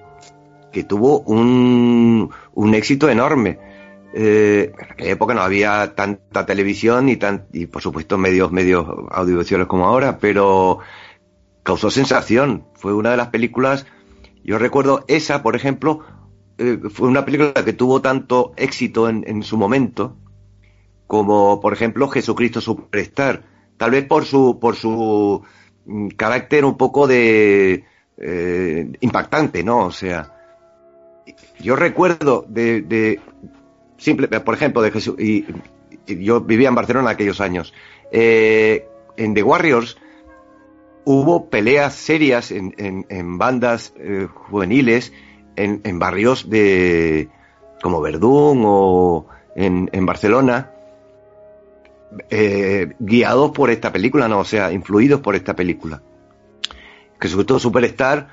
que 0.71 0.83
tuvo 0.83 1.19
un, 1.21 2.29
un 2.53 2.73
éxito 2.73 3.09
enorme. 3.09 3.59
Eh, 4.13 4.71
en 4.77 4.91
aquella 4.91 5.11
época 5.11 5.33
no 5.33 5.41
había 5.41 5.93
tanta 5.93 6.45
televisión 6.45 7.09
y 7.09 7.17
tan, 7.17 7.47
y 7.51 7.65
por 7.65 7.81
supuesto 7.81 8.17
medios, 8.17 8.51
medios 8.51 8.87
audiovisuales 9.11 9.67
como 9.67 9.85
ahora, 9.85 10.17
pero 10.19 10.79
causó 11.63 11.91
sensación. 11.91 12.65
Fue 12.75 12.93
una 12.93 13.11
de 13.11 13.17
las 13.17 13.27
películas, 13.27 13.85
yo 14.43 14.57
recuerdo 14.57 15.03
esa, 15.07 15.43
por 15.43 15.55
ejemplo, 15.55 15.99
eh, 16.57 16.79
fue 16.89 17.07
una 17.07 17.23
película 17.23 17.53
que 17.53 17.73
tuvo 17.73 18.01
tanto 18.01 18.53
éxito 18.57 19.07
en, 19.09 19.23
en 19.27 19.43
su 19.43 19.57
momento 19.57 20.15
como 21.05 21.61
por 21.61 21.73
ejemplo 21.73 22.09
Jesucristo 22.09 22.61
Superstar. 22.61 23.43
Tal 23.77 23.91
vez 23.91 24.05
por 24.05 24.25
su 24.25 24.59
por 24.59 24.75
su 24.75 25.43
mm, 25.85 26.09
carácter 26.09 26.65
un 26.65 26.75
poco 26.75 27.07
de 27.07 27.85
eh, 28.17 28.91
impactante 29.01 29.63
no 29.63 29.85
o 29.85 29.91
sea 29.91 30.33
yo 31.59 31.75
recuerdo 31.75 32.45
de, 32.47 32.81
de 32.81 33.19
simple 33.97 34.27
por 34.27 34.55
ejemplo 34.55 34.81
de 34.81 34.91
Jesús 34.91 35.15
y, 35.19 35.45
yo 36.07 36.39
vivía 36.39 36.69
en 36.69 36.75
Barcelona 36.75 37.11
aquellos 37.11 37.41
años 37.41 37.73
eh, 38.11 38.87
en 39.17 39.33
The 39.33 39.43
Warriors 39.43 39.97
hubo 41.03 41.49
peleas 41.49 41.93
serias 41.93 42.51
en, 42.51 42.73
en, 42.77 43.05
en 43.09 43.37
bandas 43.37 43.93
juveniles 44.33 45.11
en, 45.57 45.99
barrios 45.99 46.49
de 46.49 47.29
como 47.81 48.01
Verdún 48.01 48.63
o 48.65 49.25
en, 49.55 50.05
Barcelona 50.05 50.71
eh, 52.29 52.93
guiados 52.99 53.51
por 53.51 53.69
esta 53.69 53.91
película, 53.91 54.27
no, 54.27 54.39
o 54.39 54.45
sea, 54.45 54.71
influidos 54.71 55.21
por 55.21 55.35
esta 55.35 55.55
película. 55.55 56.01
Que 57.19 57.27
sobre 57.27 57.45
todo 57.45 57.59
Superstar 57.59 58.29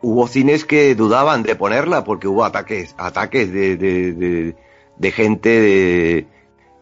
hubo 0.00 0.26
cines 0.26 0.64
que 0.64 0.94
dudaban 0.94 1.42
de 1.42 1.56
ponerla 1.56 2.04
porque 2.04 2.28
hubo 2.28 2.44
ataques, 2.44 2.94
ataques 2.98 3.52
de, 3.52 3.76
de, 3.76 4.54
de, 4.96 5.12
gente 5.12 5.48
de, 5.48 6.26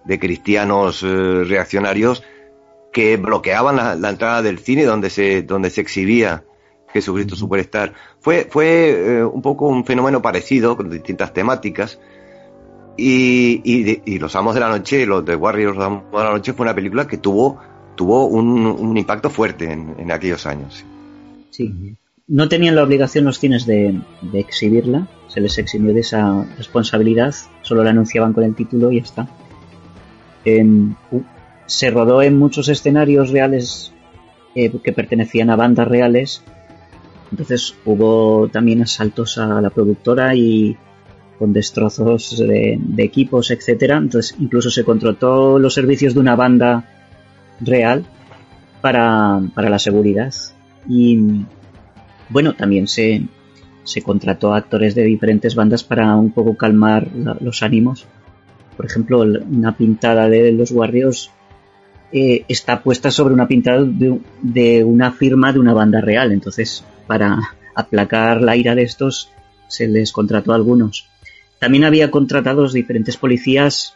de 0.04 0.18
cristianos 0.18 1.02
eh, 1.02 1.44
reaccionarios 1.44 2.22
que 2.92 3.16
bloqueaban 3.16 3.76
la, 3.76 3.96
la, 3.96 4.10
entrada 4.10 4.42
del 4.42 4.60
cine 4.60 4.84
donde 4.84 5.10
se, 5.10 5.42
donde 5.42 5.70
se 5.70 5.80
exhibía 5.80 6.44
Jesucristo 6.94 7.34
Superstar. 7.34 7.92
Fue, 8.20 8.46
fue 8.48 9.18
eh, 9.18 9.24
un 9.24 9.42
poco 9.42 9.66
un 9.66 9.84
fenómeno 9.84 10.22
parecido, 10.22 10.76
con 10.76 10.88
distintas 10.88 11.34
temáticas. 11.34 11.98
Y, 12.96 13.60
y, 13.64 14.18
Los 14.20 14.36
Amos 14.36 14.54
de 14.54 14.60
la 14.60 14.68
Noche, 14.68 15.04
los 15.04 15.24
de 15.24 15.34
Warriors 15.34 15.76
Los 15.76 15.84
Amos 15.84 16.12
de 16.12 16.18
la 16.18 16.30
Noche, 16.30 16.52
fue 16.52 16.62
una 16.62 16.74
película 16.74 17.08
que 17.08 17.18
tuvo, 17.18 17.58
tuvo 17.96 18.26
un, 18.26 18.64
un 18.64 18.96
impacto 18.96 19.28
fuerte 19.28 19.72
en, 19.72 19.96
en, 19.98 20.12
aquellos 20.12 20.46
años. 20.46 20.84
Sí. 21.50 21.96
No 22.28 22.48
tenían 22.48 22.76
la 22.76 22.84
obligación 22.84 23.24
los 23.24 23.40
cines 23.40 23.66
de, 23.66 24.00
de, 24.22 24.38
exhibirla, 24.38 25.08
se 25.26 25.40
les 25.40 25.58
eximió 25.58 25.92
de 25.92 26.00
esa 26.00 26.44
responsabilidad, 26.56 27.34
solo 27.62 27.82
la 27.82 27.90
anunciaban 27.90 28.32
con 28.32 28.44
el 28.44 28.54
título 28.54 28.92
y 28.92 28.98
ya 28.98 29.02
está. 29.02 29.28
Se 31.66 31.90
rodó 31.90 32.22
en 32.22 32.38
muchos 32.38 32.68
escenarios 32.68 33.30
reales 33.30 33.92
eh, 34.54 34.70
que 34.82 34.92
pertenecían 34.92 35.50
a 35.50 35.56
bandas 35.56 35.88
reales. 35.88 36.44
Entonces 37.34 37.74
hubo 37.84 38.46
también 38.46 38.82
asaltos 38.82 39.38
a 39.38 39.60
la 39.60 39.70
productora 39.70 40.36
y 40.36 40.76
con 41.36 41.52
destrozos 41.52 42.38
de, 42.38 42.78
de 42.80 43.02
equipos, 43.02 43.50
etcétera. 43.50 43.96
Entonces 43.96 44.36
incluso 44.38 44.70
se 44.70 44.84
contrató 44.84 45.58
los 45.58 45.74
servicios 45.74 46.14
de 46.14 46.20
una 46.20 46.36
banda 46.36 46.88
real 47.60 48.04
para, 48.80 49.42
para 49.52 49.68
la 49.68 49.80
seguridad. 49.80 50.32
Y 50.88 51.18
bueno, 52.28 52.54
también 52.54 52.86
se, 52.86 53.26
se 53.82 54.00
contrató 54.00 54.54
a 54.54 54.58
actores 54.58 54.94
de 54.94 55.02
diferentes 55.02 55.56
bandas 55.56 55.82
para 55.82 56.14
un 56.14 56.30
poco 56.30 56.56
calmar 56.56 57.08
los 57.40 57.64
ánimos. 57.64 58.06
Por 58.76 58.86
ejemplo, 58.86 59.22
una 59.22 59.76
pintada 59.76 60.28
de 60.28 60.52
los 60.52 60.70
Warriors 60.70 61.32
eh, 62.12 62.44
está 62.46 62.80
puesta 62.80 63.10
sobre 63.10 63.34
una 63.34 63.48
pintada 63.48 63.84
de 63.84 64.84
una 64.84 65.10
firma 65.10 65.52
de 65.52 65.58
una 65.58 65.74
banda 65.74 66.00
real. 66.00 66.30
Entonces, 66.30 66.84
para 67.06 67.38
aplacar 67.74 68.40
la 68.42 68.56
ira 68.56 68.74
de 68.74 68.82
estos, 68.82 69.30
se 69.68 69.88
les 69.88 70.12
contrató 70.12 70.52
a 70.52 70.56
algunos. 70.56 71.08
También 71.58 71.84
había 71.84 72.10
contratados 72.10 72.72
diferentes 72.72 73.16
policías, 73.16 73.94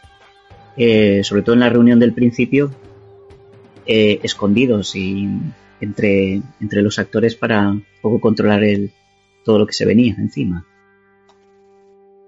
eh, 0.77 1.21
sobre 1.23 1.41
todo 1.41 1.53
en 1.53 1.59
la 1.61 1.69
reunión 1.69 1.99
del 1.99 2.13
principio, 2.13 2.71
eh, 3.85 4.19
escondidos 4.23 4.95
y 4.95 5.27
entre, 5.81 6.41
entre 6.59 6.81
los 6.81 6.99
actores 6.99 7.35
para 7.35 7.75
poco 8.01 8.19
controlar 8.19 8.63
el, 8.63 8.91
todo 9.45 9.59
lo 9.59 9.65
que 9.67 9.73
se 9.73 9.85
venía 9.85 10.15
encima. 10.17 10.65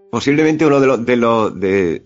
Posiblemente 0.10 0.66
uno 0.66 0.80
de 0.80 0.88
los 0.88 1.06
de 1.06 1.16
de, 1.56 2.04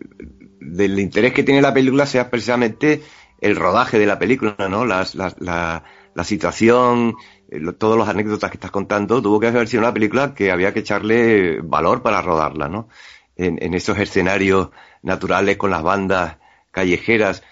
del 0.60 1.00
interés 1.00 1.34
que 1.34 1.44
tiene 1.44 1.62
la 1.62 1.74
película 1.74 2.06
sea 2.06 2.30
precisamente 2.30 3.02
el 3.42 3.56
rodaje 3.56 3.98
de 4.00 4.06
la 4.06 4.20
película, 4.20 4.56
¿no? 4.70 4.86
Las, 4.86 5.16
las- 5.16 5.40
la, 5.42 5.84
la 6.16 6.24
situación, 6.24 7.16
eh, 7.52 7.60
lo- 7.60 7.76
todos 7.76 7.98
los 7.98 8.08
anécdotas 8.08 8.50
que 8.50 8.58
estás 8.58 8.72
contando, 8.72 9.22
tuvo 9.22 9.40
que 9.40 9.48
haber 9.48 9.68
sido 9.68 9.84
una 9.84 9.94
película 9.94 10.34
que 10.34 10.50
había 10.50 10.74
que 10.74 10.80
echarle 10.80 11.60
valor 11.62 12.02
para 12.02 12.22
rodarla, 12.24 12.68
¿no? 12.68 12.88
En, 13.36 13.62
en 13.62 13.74
esos 13.74 14.00
escenarios 14.00 14.70
naturales 15.04 15.58
con 15.58 15.70
las 15.70 15.84
bandas 15.84 16.38
callejeras, 16.72 17.44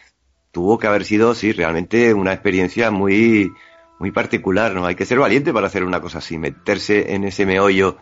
tuvo 0.51 0.79
que 0.79 0.87
haber 0.87 1.03
sido, 1.03 1.35
sí, 1.35 1.51
realmente 1.51 2.13
una 2.13 2.31
experiencia 2.31 2.89
muy, 2.89 3.51
muy 3.99 4.11
particular, 4.11 4.73
¿no? 4.73 4.85
Hay 4.85 4.95
que 4.95 5.05
ser 5.05 5.19
valiente 5.19 5.51
para 5.51 5.67
hacer 5.67 5.83
una 5.83 5.99
cosa 6.01 6.19
así, 6.19 6.37
meterse 6.37 7.13
en 7.13 7.25
ese 7.25 7.45
meollo 7.45 7.97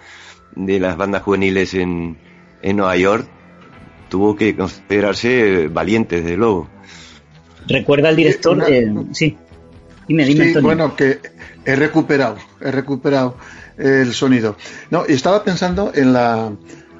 de 0.56 0.80
las 0.80 0.96
bandas 0.96 1.24
juveniles 1.24 1.74
en, 1.74 2.18
en 2.62 2.78
Nueva 2.78 2.98
York, 2.98 3.28
tuvo 4.10 4.36
que 4.36 4.56
considerarse 4.56 5.70
valiente, 5.70 6.22
desde 6.22 6.38
luego. 6.38 6.68
Recuerda 7.68 8.10
el 8.10 8.16
director, 8.16 8.58
Una- 8.58 8.68
eh, 8.68 8.94
sí. 9.14 9.38
Dime, 10.12 10.26
dime, 10.26 10.44
Sí, 10.44 10.48
Antonio. 10.50 10.68
bueno, 10.68 10.96
que 10.96 11.20
he 11.66 11.76
recuperado, 11.76 12.36
he 12.60 12.70
recuperado 12.72 13.38
el 13.78 14.14
sonido. 14.14 14.58
No, 14.90 15.04
y 15.08 15.14
estaba 15.14 15.44
pensando 15.44 15.92
en 15.96 16.12
la, 16.12 16.52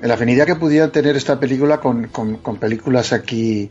en 0.02 0.08
la 0.08 0.14
afinidad 0.14 0.46
que 0.46 0.56
pudiera 0.56 0.92
tener 0.92 1.16
esta 1.18 1.40
película 1.40 1.80
con, 1.82 2.08
con- 2.08 2.38
con 2.38 2.56
películas 2.58 3.12
aquí 3.12 3.70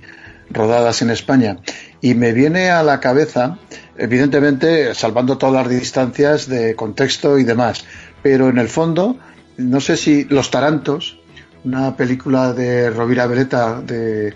rodadas 0.50 1.00
en 1.00 1.11
España. 1.11 1.59
Y 2.03 2.14
me 2.14 2.33
viene 2.33 2.70
a 2.70 2.83
la 2.83 3.00
cabeza, 3.00 3.59
evidentemente, 3.96 4.94
salvando 4.94 5.38
todas 5.38 5.55
las 5.66 5.68
distancias 5.81 6.48
de 6.48 6.74
contexto 6.74 7.38
y 7.38 7.44
demás, 7.44 7.85
pero 8.22 8.48
en 8.50 8.59
el 8.59 8.68
fondo, 8.68 9.16
no 9.57 9.81
sé 9.81 9.96
si 9.96 10.24
Los 10.24 10.50
Tarantos, 10.50 11.18
una 11.64 11.96
película 11.96 12.53
de 12.53 12.90
Rovira 12.90 13.26
Beretta, 13.26 13.81
de, 13.81 14.35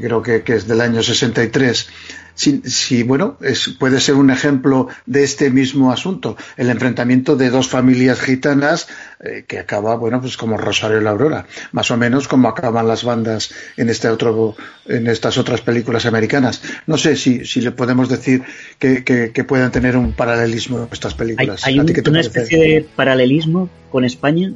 que 0.00 0.06
creo 0.06 0.22
que, 0.22 0.42
que 0.42 0.54
es 0.54 0.66
del 0.66 0.80
año 0.80 1.02
63, 1.02 1.88
si, 2.34 2.62
si, 2.64 3.02
bueno, 3.02 3.36
es, 3.42 3.68
puede 3.78 4.00
ser 4.00 4.14
un 4.14 4.30
ejemplo 4.30 4.88
de 5.04 5.22
este 5.22 5.50
mismo 5.50 5.92
asunto, 5.92 6.36
el 6.56 6.70
enfrentamiento 6.70 7.36
de 7.36 7.50
dos 7.50 7.68
familias 7.68 8.20
gitanas 8.20 8.88
eh, 9.22 9.44
que 9.46 9.58
acaba, 9.58 9.96
bueno, 9.96 10.20
pues 10.20 10.36
como 10.38 10.56
Rosario 10.56 10.98
y 11.00 11.04
la 11.04 11.10
Aurora, 11.10 11.46
más 11.72 11.90
o 11.90 11.96
menos 11.98 12.28
como 12.28 12.48
acaban 12.48 12.88
las 12.88 13.04
bandas 13.04 13.52
en 13.76 13.90
este 13.90 14.08
otro, 14.08 14.56
en 14.86 15.08
estas 15.08 15.36
otras 15.36 15.60
películas 15.60 16.06
americanas. 16.06 16.62
No 16.86 16.96
sé 16.96 17.16
si, 17.16 17.44
si 17.44 17.60
le 17.60 17.70
podemos 17.72 18.08
decir 18.08 18.42
que, 18.78 19.04
que, 19.04 19.30
que 19.32 19.44
puedan 19.44 19.70
tener 19.70 19.96
un 19.98 20.12
paralelismo 20.12 20.88
estas 20.90 21.14
películas. 21.14 21.64
hay 21.66 21.76
¿A 21.78 21.80
un- 21.82 21.86
ti 21.86 21.92
qué 21.92 22.00
te 22.02 22.08
una 22.10 22.20
parece? 22.20 22.38
especie 22.40 22.58
de 22.58 22.86
paralelismo 22.96 23.68
con 23.90 24.04
España. 24.04 24.54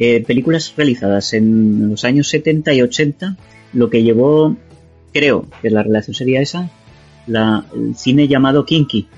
Eh, 0.00 0.22
películas 0.24 0.72
realizadas 0.76 1.32
en 1.32 1.90
los 1.90 2.04
años 2.04 2.28
70 2.28 2.72
y 2.72 2.82
80, 2.82 3.36
lo 3.72 3.90
que 3.90 4.02
llevó, 4.02 4.56
creo 5.12 5.46
que 5.62 5.70
la 5.70 5.82
relación 5.82 6.14
sería 6.14 6.40
esa, 6.40 6.70
la, 7.26 7.64
el 7.74 7.96
cine 7.96 8.28
llamado 8.28 8.64
Kinky. 8.64 9.08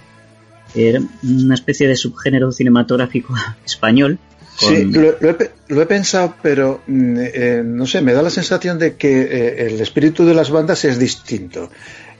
Era 0.74 1.00
una 1.24 1.54
especie 1.54 1.88
de 1.88 1.96
subgénero 1.96 2.52
cinematográfico 2.52 3.34
español. 3.66 4.18
con- 4.60 4.68
Sí, 4.76 4.84
lo, 4.84 5.16
lo 5.20 5.30
he, 5.30 5.50
lo 5.68 5.82
he 5.82 5.86
pensado, 5.86 6.34
pero 6.42 6.80
mm, 6.86 7.16
eh, 7.18 7.62
no 7.64 7.86
sé, 7.86 8.02
me 8.02 8.12
da 8.12 8.22
la 8.22 8.30
sensación 8.30 8.78
de 8.78 8.94
que 8.96 9.22
eh, 9.22 9.66
el 9.66 9.80
espíritu 9.80 10.24
de 10.24 10.34
las 10.34 10.50
bandas 10.50 10.84
es 10.84 10.98
distinto. 10.98 11.70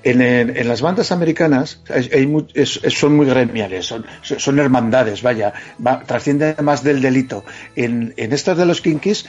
En, 0.03 0.23
en- 0.23 0.57
en 0.57 0.67
las 0.67 0.81
bandas 0.81 1.13
americanas 1.13 1.83
hay- 1.91 2.09
es- 2.55 2.81
son 2.89 3.15
muy 3.17 3.27
gremiales, 3.27 3.85
son, 3.87 4.05
son 4.23 4.59
hermandades, 4.59 5.23
vaya, 5.23 5.53
va, 5.87 6.01
trascienden 6.01 6.55
más 6.63 6.83
del 6.83 7.03
delito. 7.03 7.45
En, 7.77 8.15
en 8.17 8.33
estas 8.33 8.57
de 8.57 8.65
los 8.67 8.81
Kinkies, 8.81 9.27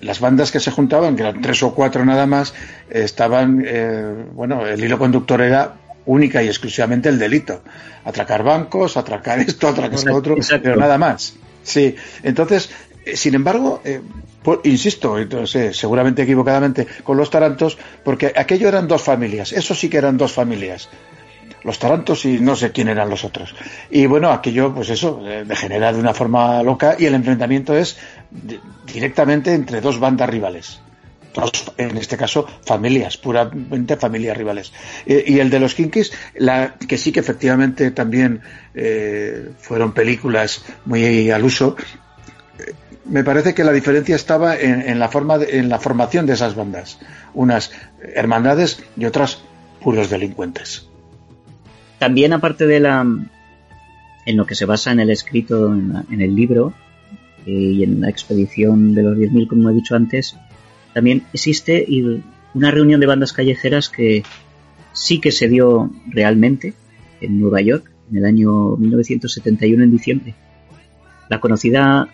las 0.00 0.20
bandas 0.20 0.50
que 0.50 0.60
se 0.60 0.70
juntaban, 0.70 1.16
que 1.16 1.22
eran 1.22 1.40
tres 1.40 1.62
o 1.62 1.74
cuatro 1.74 2.04
nada 2.04 2.26
más, 2.26 2.54
estaban, 2.88 3.62
eh, 3.66 4.24
bueno, 4.32 4.66
el 4.66 4.82
hilo 4.82 4.98
conductor 4.98 5.40
era 5.42 5.74
única 6.06 6.42
y 6.42 6.46
exclusivamente 6.48 7.08
el 7.08 7.18
delito. 7.18 7.62
Atracar 8.04 8.42
bancos, 8.42 8.96
atracar 8.96 9.38
esto, 9.46 9.68
atracar 9.68 9.92
Exacto, 9.92 10.10
lo 10.10 10.16
otro, 10.16 10.36
exacto. 10.36 10.62
pero 10.64 10.76
nada 10.76 10.98
más. 10.98 11.34
Sí, 11.62 11.94
entonces, 12.22 12.70
eh, 13.04 13.16
sin 13.16 13.34
embargo, 13.34 13.82
eh, 13.84 14.00
por- 14.42 14.62
insisto, 14.64 15.18
entonces, 15.18 15.76
seguramente 15.76 16.22
equivocadamente, 16.22 16.86
con 17.04 17.16
los 17.18 17.28
tarantos, 17.30 17.76
porque 18.02 18.32
aquello 18.34 18.68
eran 18.68 18.88
dos 18.88 19.02
familias, 19.02 19.52
eso 19.52 19.74
sí 19.74 19.88
que 19.90 19.98
eran 19.98 20.16
dos 20.16 20.32
familias. 20.32 20.88
Los 21.64 21.78
tarantos 21.78 22.24
y 22.24 22.40
no 22.40 22.56
sé 22.56 22.72
quién 22.72 22.88
eran 22.88 23.10
los 23.10 23.24
otros. 23.24 23.54
Y 23.90 24.06
bueno, 24.06 24.30
aquello, 24.30 24.74
pues 24.74 24.88
eso, 24.90 25.20
eh, 25.26 25.44
degenera 25.46 25.92
de 25.92 26.00
una 26.00 26.14
forma 26.14 26.62
loca 26.62 26.96
y 26.98 27.04
el 27.06 27.14
enfrentamiento 27.14 27.76
es 27.76 27.98
di- 28.30 28.60
directamente 28.92 29.52
entre 29.52 29.80
dos 29.80 29.98
bandas 30.00 30.28
rivales. 30.30 30.80
En 31.76 31.96
este 31.96 32.16
caso, 32.16 32.44
familias, 32.64 33.16
puramente 33.16 33.96
familias 33.96 34.36
rivales. 34.36 34.72
Eh, 35.06 35.22
y 35.28 35.38
el 35.38 35.48
de 35.48 35.60
los 35.60 35.74
Kinkis, 35.76 36.12
la, 36.34 36.74
que 36.74 36.98
sí 36.98 37.12
que 37.12 37.20
efectivamente 37.20 37.92
también 37.92 38.40
eh, 38.74 39.50
fueron 39.60 39.92
películas 39.92 40.64
muy 40.86 41.30
al 41.30 41.44
uso, 41.44 41.76
eh, 42.58 42.72
me 43.04 43.22
parece 43.22 43.54
que 43.54 43.62
la 43.64 43.72
diferencia 43.72 44.16
estaba 44.16 44.56
en, 44.56 44.82
en 44.88 44.98
la 44.98 45.08
forma 45.08 45.38
de- 45.38 45.58
en 45.58 45.68
la 45.68 45.78
formación 45.78 46.26
de 46.26 46.32
esas 46.32 46.56
bandas. 46.56 46.98
Unas 47.32 47.70
hermandades 48.14 48.82
y 48.96 49.04
otras 49.04 49.40
puros 49.80 50.10
delincuentes. 50.10 50.88
También 52.00 52.32
aparte 52.32 52.66
de 52.66 52.80
la 52.80 53.06
en 54.26 54.36
lo 54.36 54.44
que 54.46 54.54
se 54.56 54.66
basa 54.66 54.90
en 54.92 54.98
el 55.00 55.10
escrito 55.10 55.72
en, 55.72 55.92
la- 55.92 56.04
en 56.10 56.20
el 56.20 56.34
libro 56.34 56.72
eh, 57.46 57.50
y 57.52 57.84
en 57.84 58.00
la 58.00 58.10
expedición 58.10 58.94
de 58.94 59.02
los 59.02 59.16
10.000 59.16 59.46
como 59.48 59.70
he 59.70 59.74
dicho 59.74 59.94
antes 59.96 60.36
también 60.92 61.22
existe 61.32 61.86
una 62.54 62.70
reunión 62.72 63.00
de 63.00 63.06
bandas 63.06 63.32
callejeras 63.32 63.88
que 63.88 64.24
sí 64.92 65.20
que 65.20 65.30
se 65.30 65.48
dio 65.48 65.90
realmente 66.08 66.74
en 67.20 67.38
Nueva 67.40 67.60
York 67.60 67.90
en 68.10 68.16
el 68.18 68.24
año 68.24 68.76
1971 68.76 69.84
en 69.84 69.90
diciembre. 69.92 70.34
La 71.28 71.38
conocida 71.38 72.08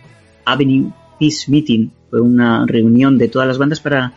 Avenue 0.44 0.92
Peace 1.18 1.50
Meeting 1.50 1.88
fue 2.10 2.20
una 2.20 2.66
reunión 2.66 3.16
de 3.18 3.28
todas 3.28 3.48
las 3.48 3.56
bandas 3.58 3.80
para 3.80 4.12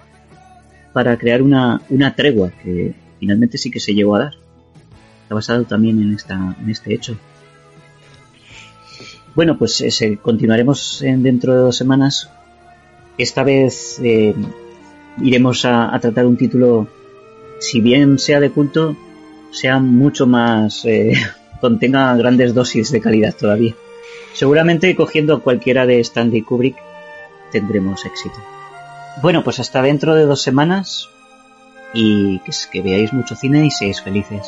para 0.93 1.17
crear 1.17 1.41
una, 1.41 1.81
una 1.89 2.15
tregua 2.15 2.51
que 2.63 2.93
finalmente 3.19 3.57
sí 3.57 3.71
que 3.71 3.79
se 3.79 3.93
llegó 3.93 4.15
a 4.15 4.19
dar 4.19 4.33
está 5.29 5.35
basado 5.35 5.63
también 5.65 6.01
en, 6.01 6.15
esta, 6.15 6.55
en 6.59 6.69
este 6.71 6.91
hecho. 6.91 7.15
Bueno, 9.35 9.59
pues 9.59 9.79
eh, 9.81 9.91
se- 9.91 10.17
continuaremos 10.17 11.03
en- 11.03 11.21
dentro 11.21 11.53
de 11.53 11.59
dos 11.61 11.77
semanas. 11.77 12.31
Esta 13.19 13.43
vez 13.43 13.99
eh, 14.03 14.33
iremos 15.21 15.65
a, 15.65 15.95
tratar 16.01 16.25
un 16.25 16.35
título, 16.35 16.87
si 17.59 17.79
bien 17.79 18.17
sea 18.17 18.39
de 18.39 18.49
culto, 18.49 18.97
sea 19.51 19.77
mucho 19.77 20.25
más, 20.25 20.83
eh, 20.85 21.13
contenga 21.61 22.15
grandes 22.15 22.55
dosis 22.55 22.91
de 22.91 22.99
calidad 22.99 23.35
todavía. 23.35 23.75
Seguramente 24.33 24.95
cogiendo 24.95 25.43
cualquiera 25.43 25.85
de 25.85 25.99
Stanley 25.99 26.41
Kubrick 26.41 26.75
tendremos 27.51 28.03
éxito. 28.03 28.37
Bueno, 29.21 29.43
pues 29.43 29.59
hasta 29.59 29.83
dentro 29.83 30.15
de 30.15 30.25
dos 30.25 30.41
semanas 30.41 31.07
y 31.93 32.39
que 32.71 32.81
veáis 32.81 33.13
mucho 33.13 33.35
cine 33.35 33.67
y 33.67 33.69
seáis 33.71 34.01
felices. 34.01 34.47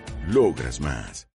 Logras 0.31 0.79
más. 0.79 1.27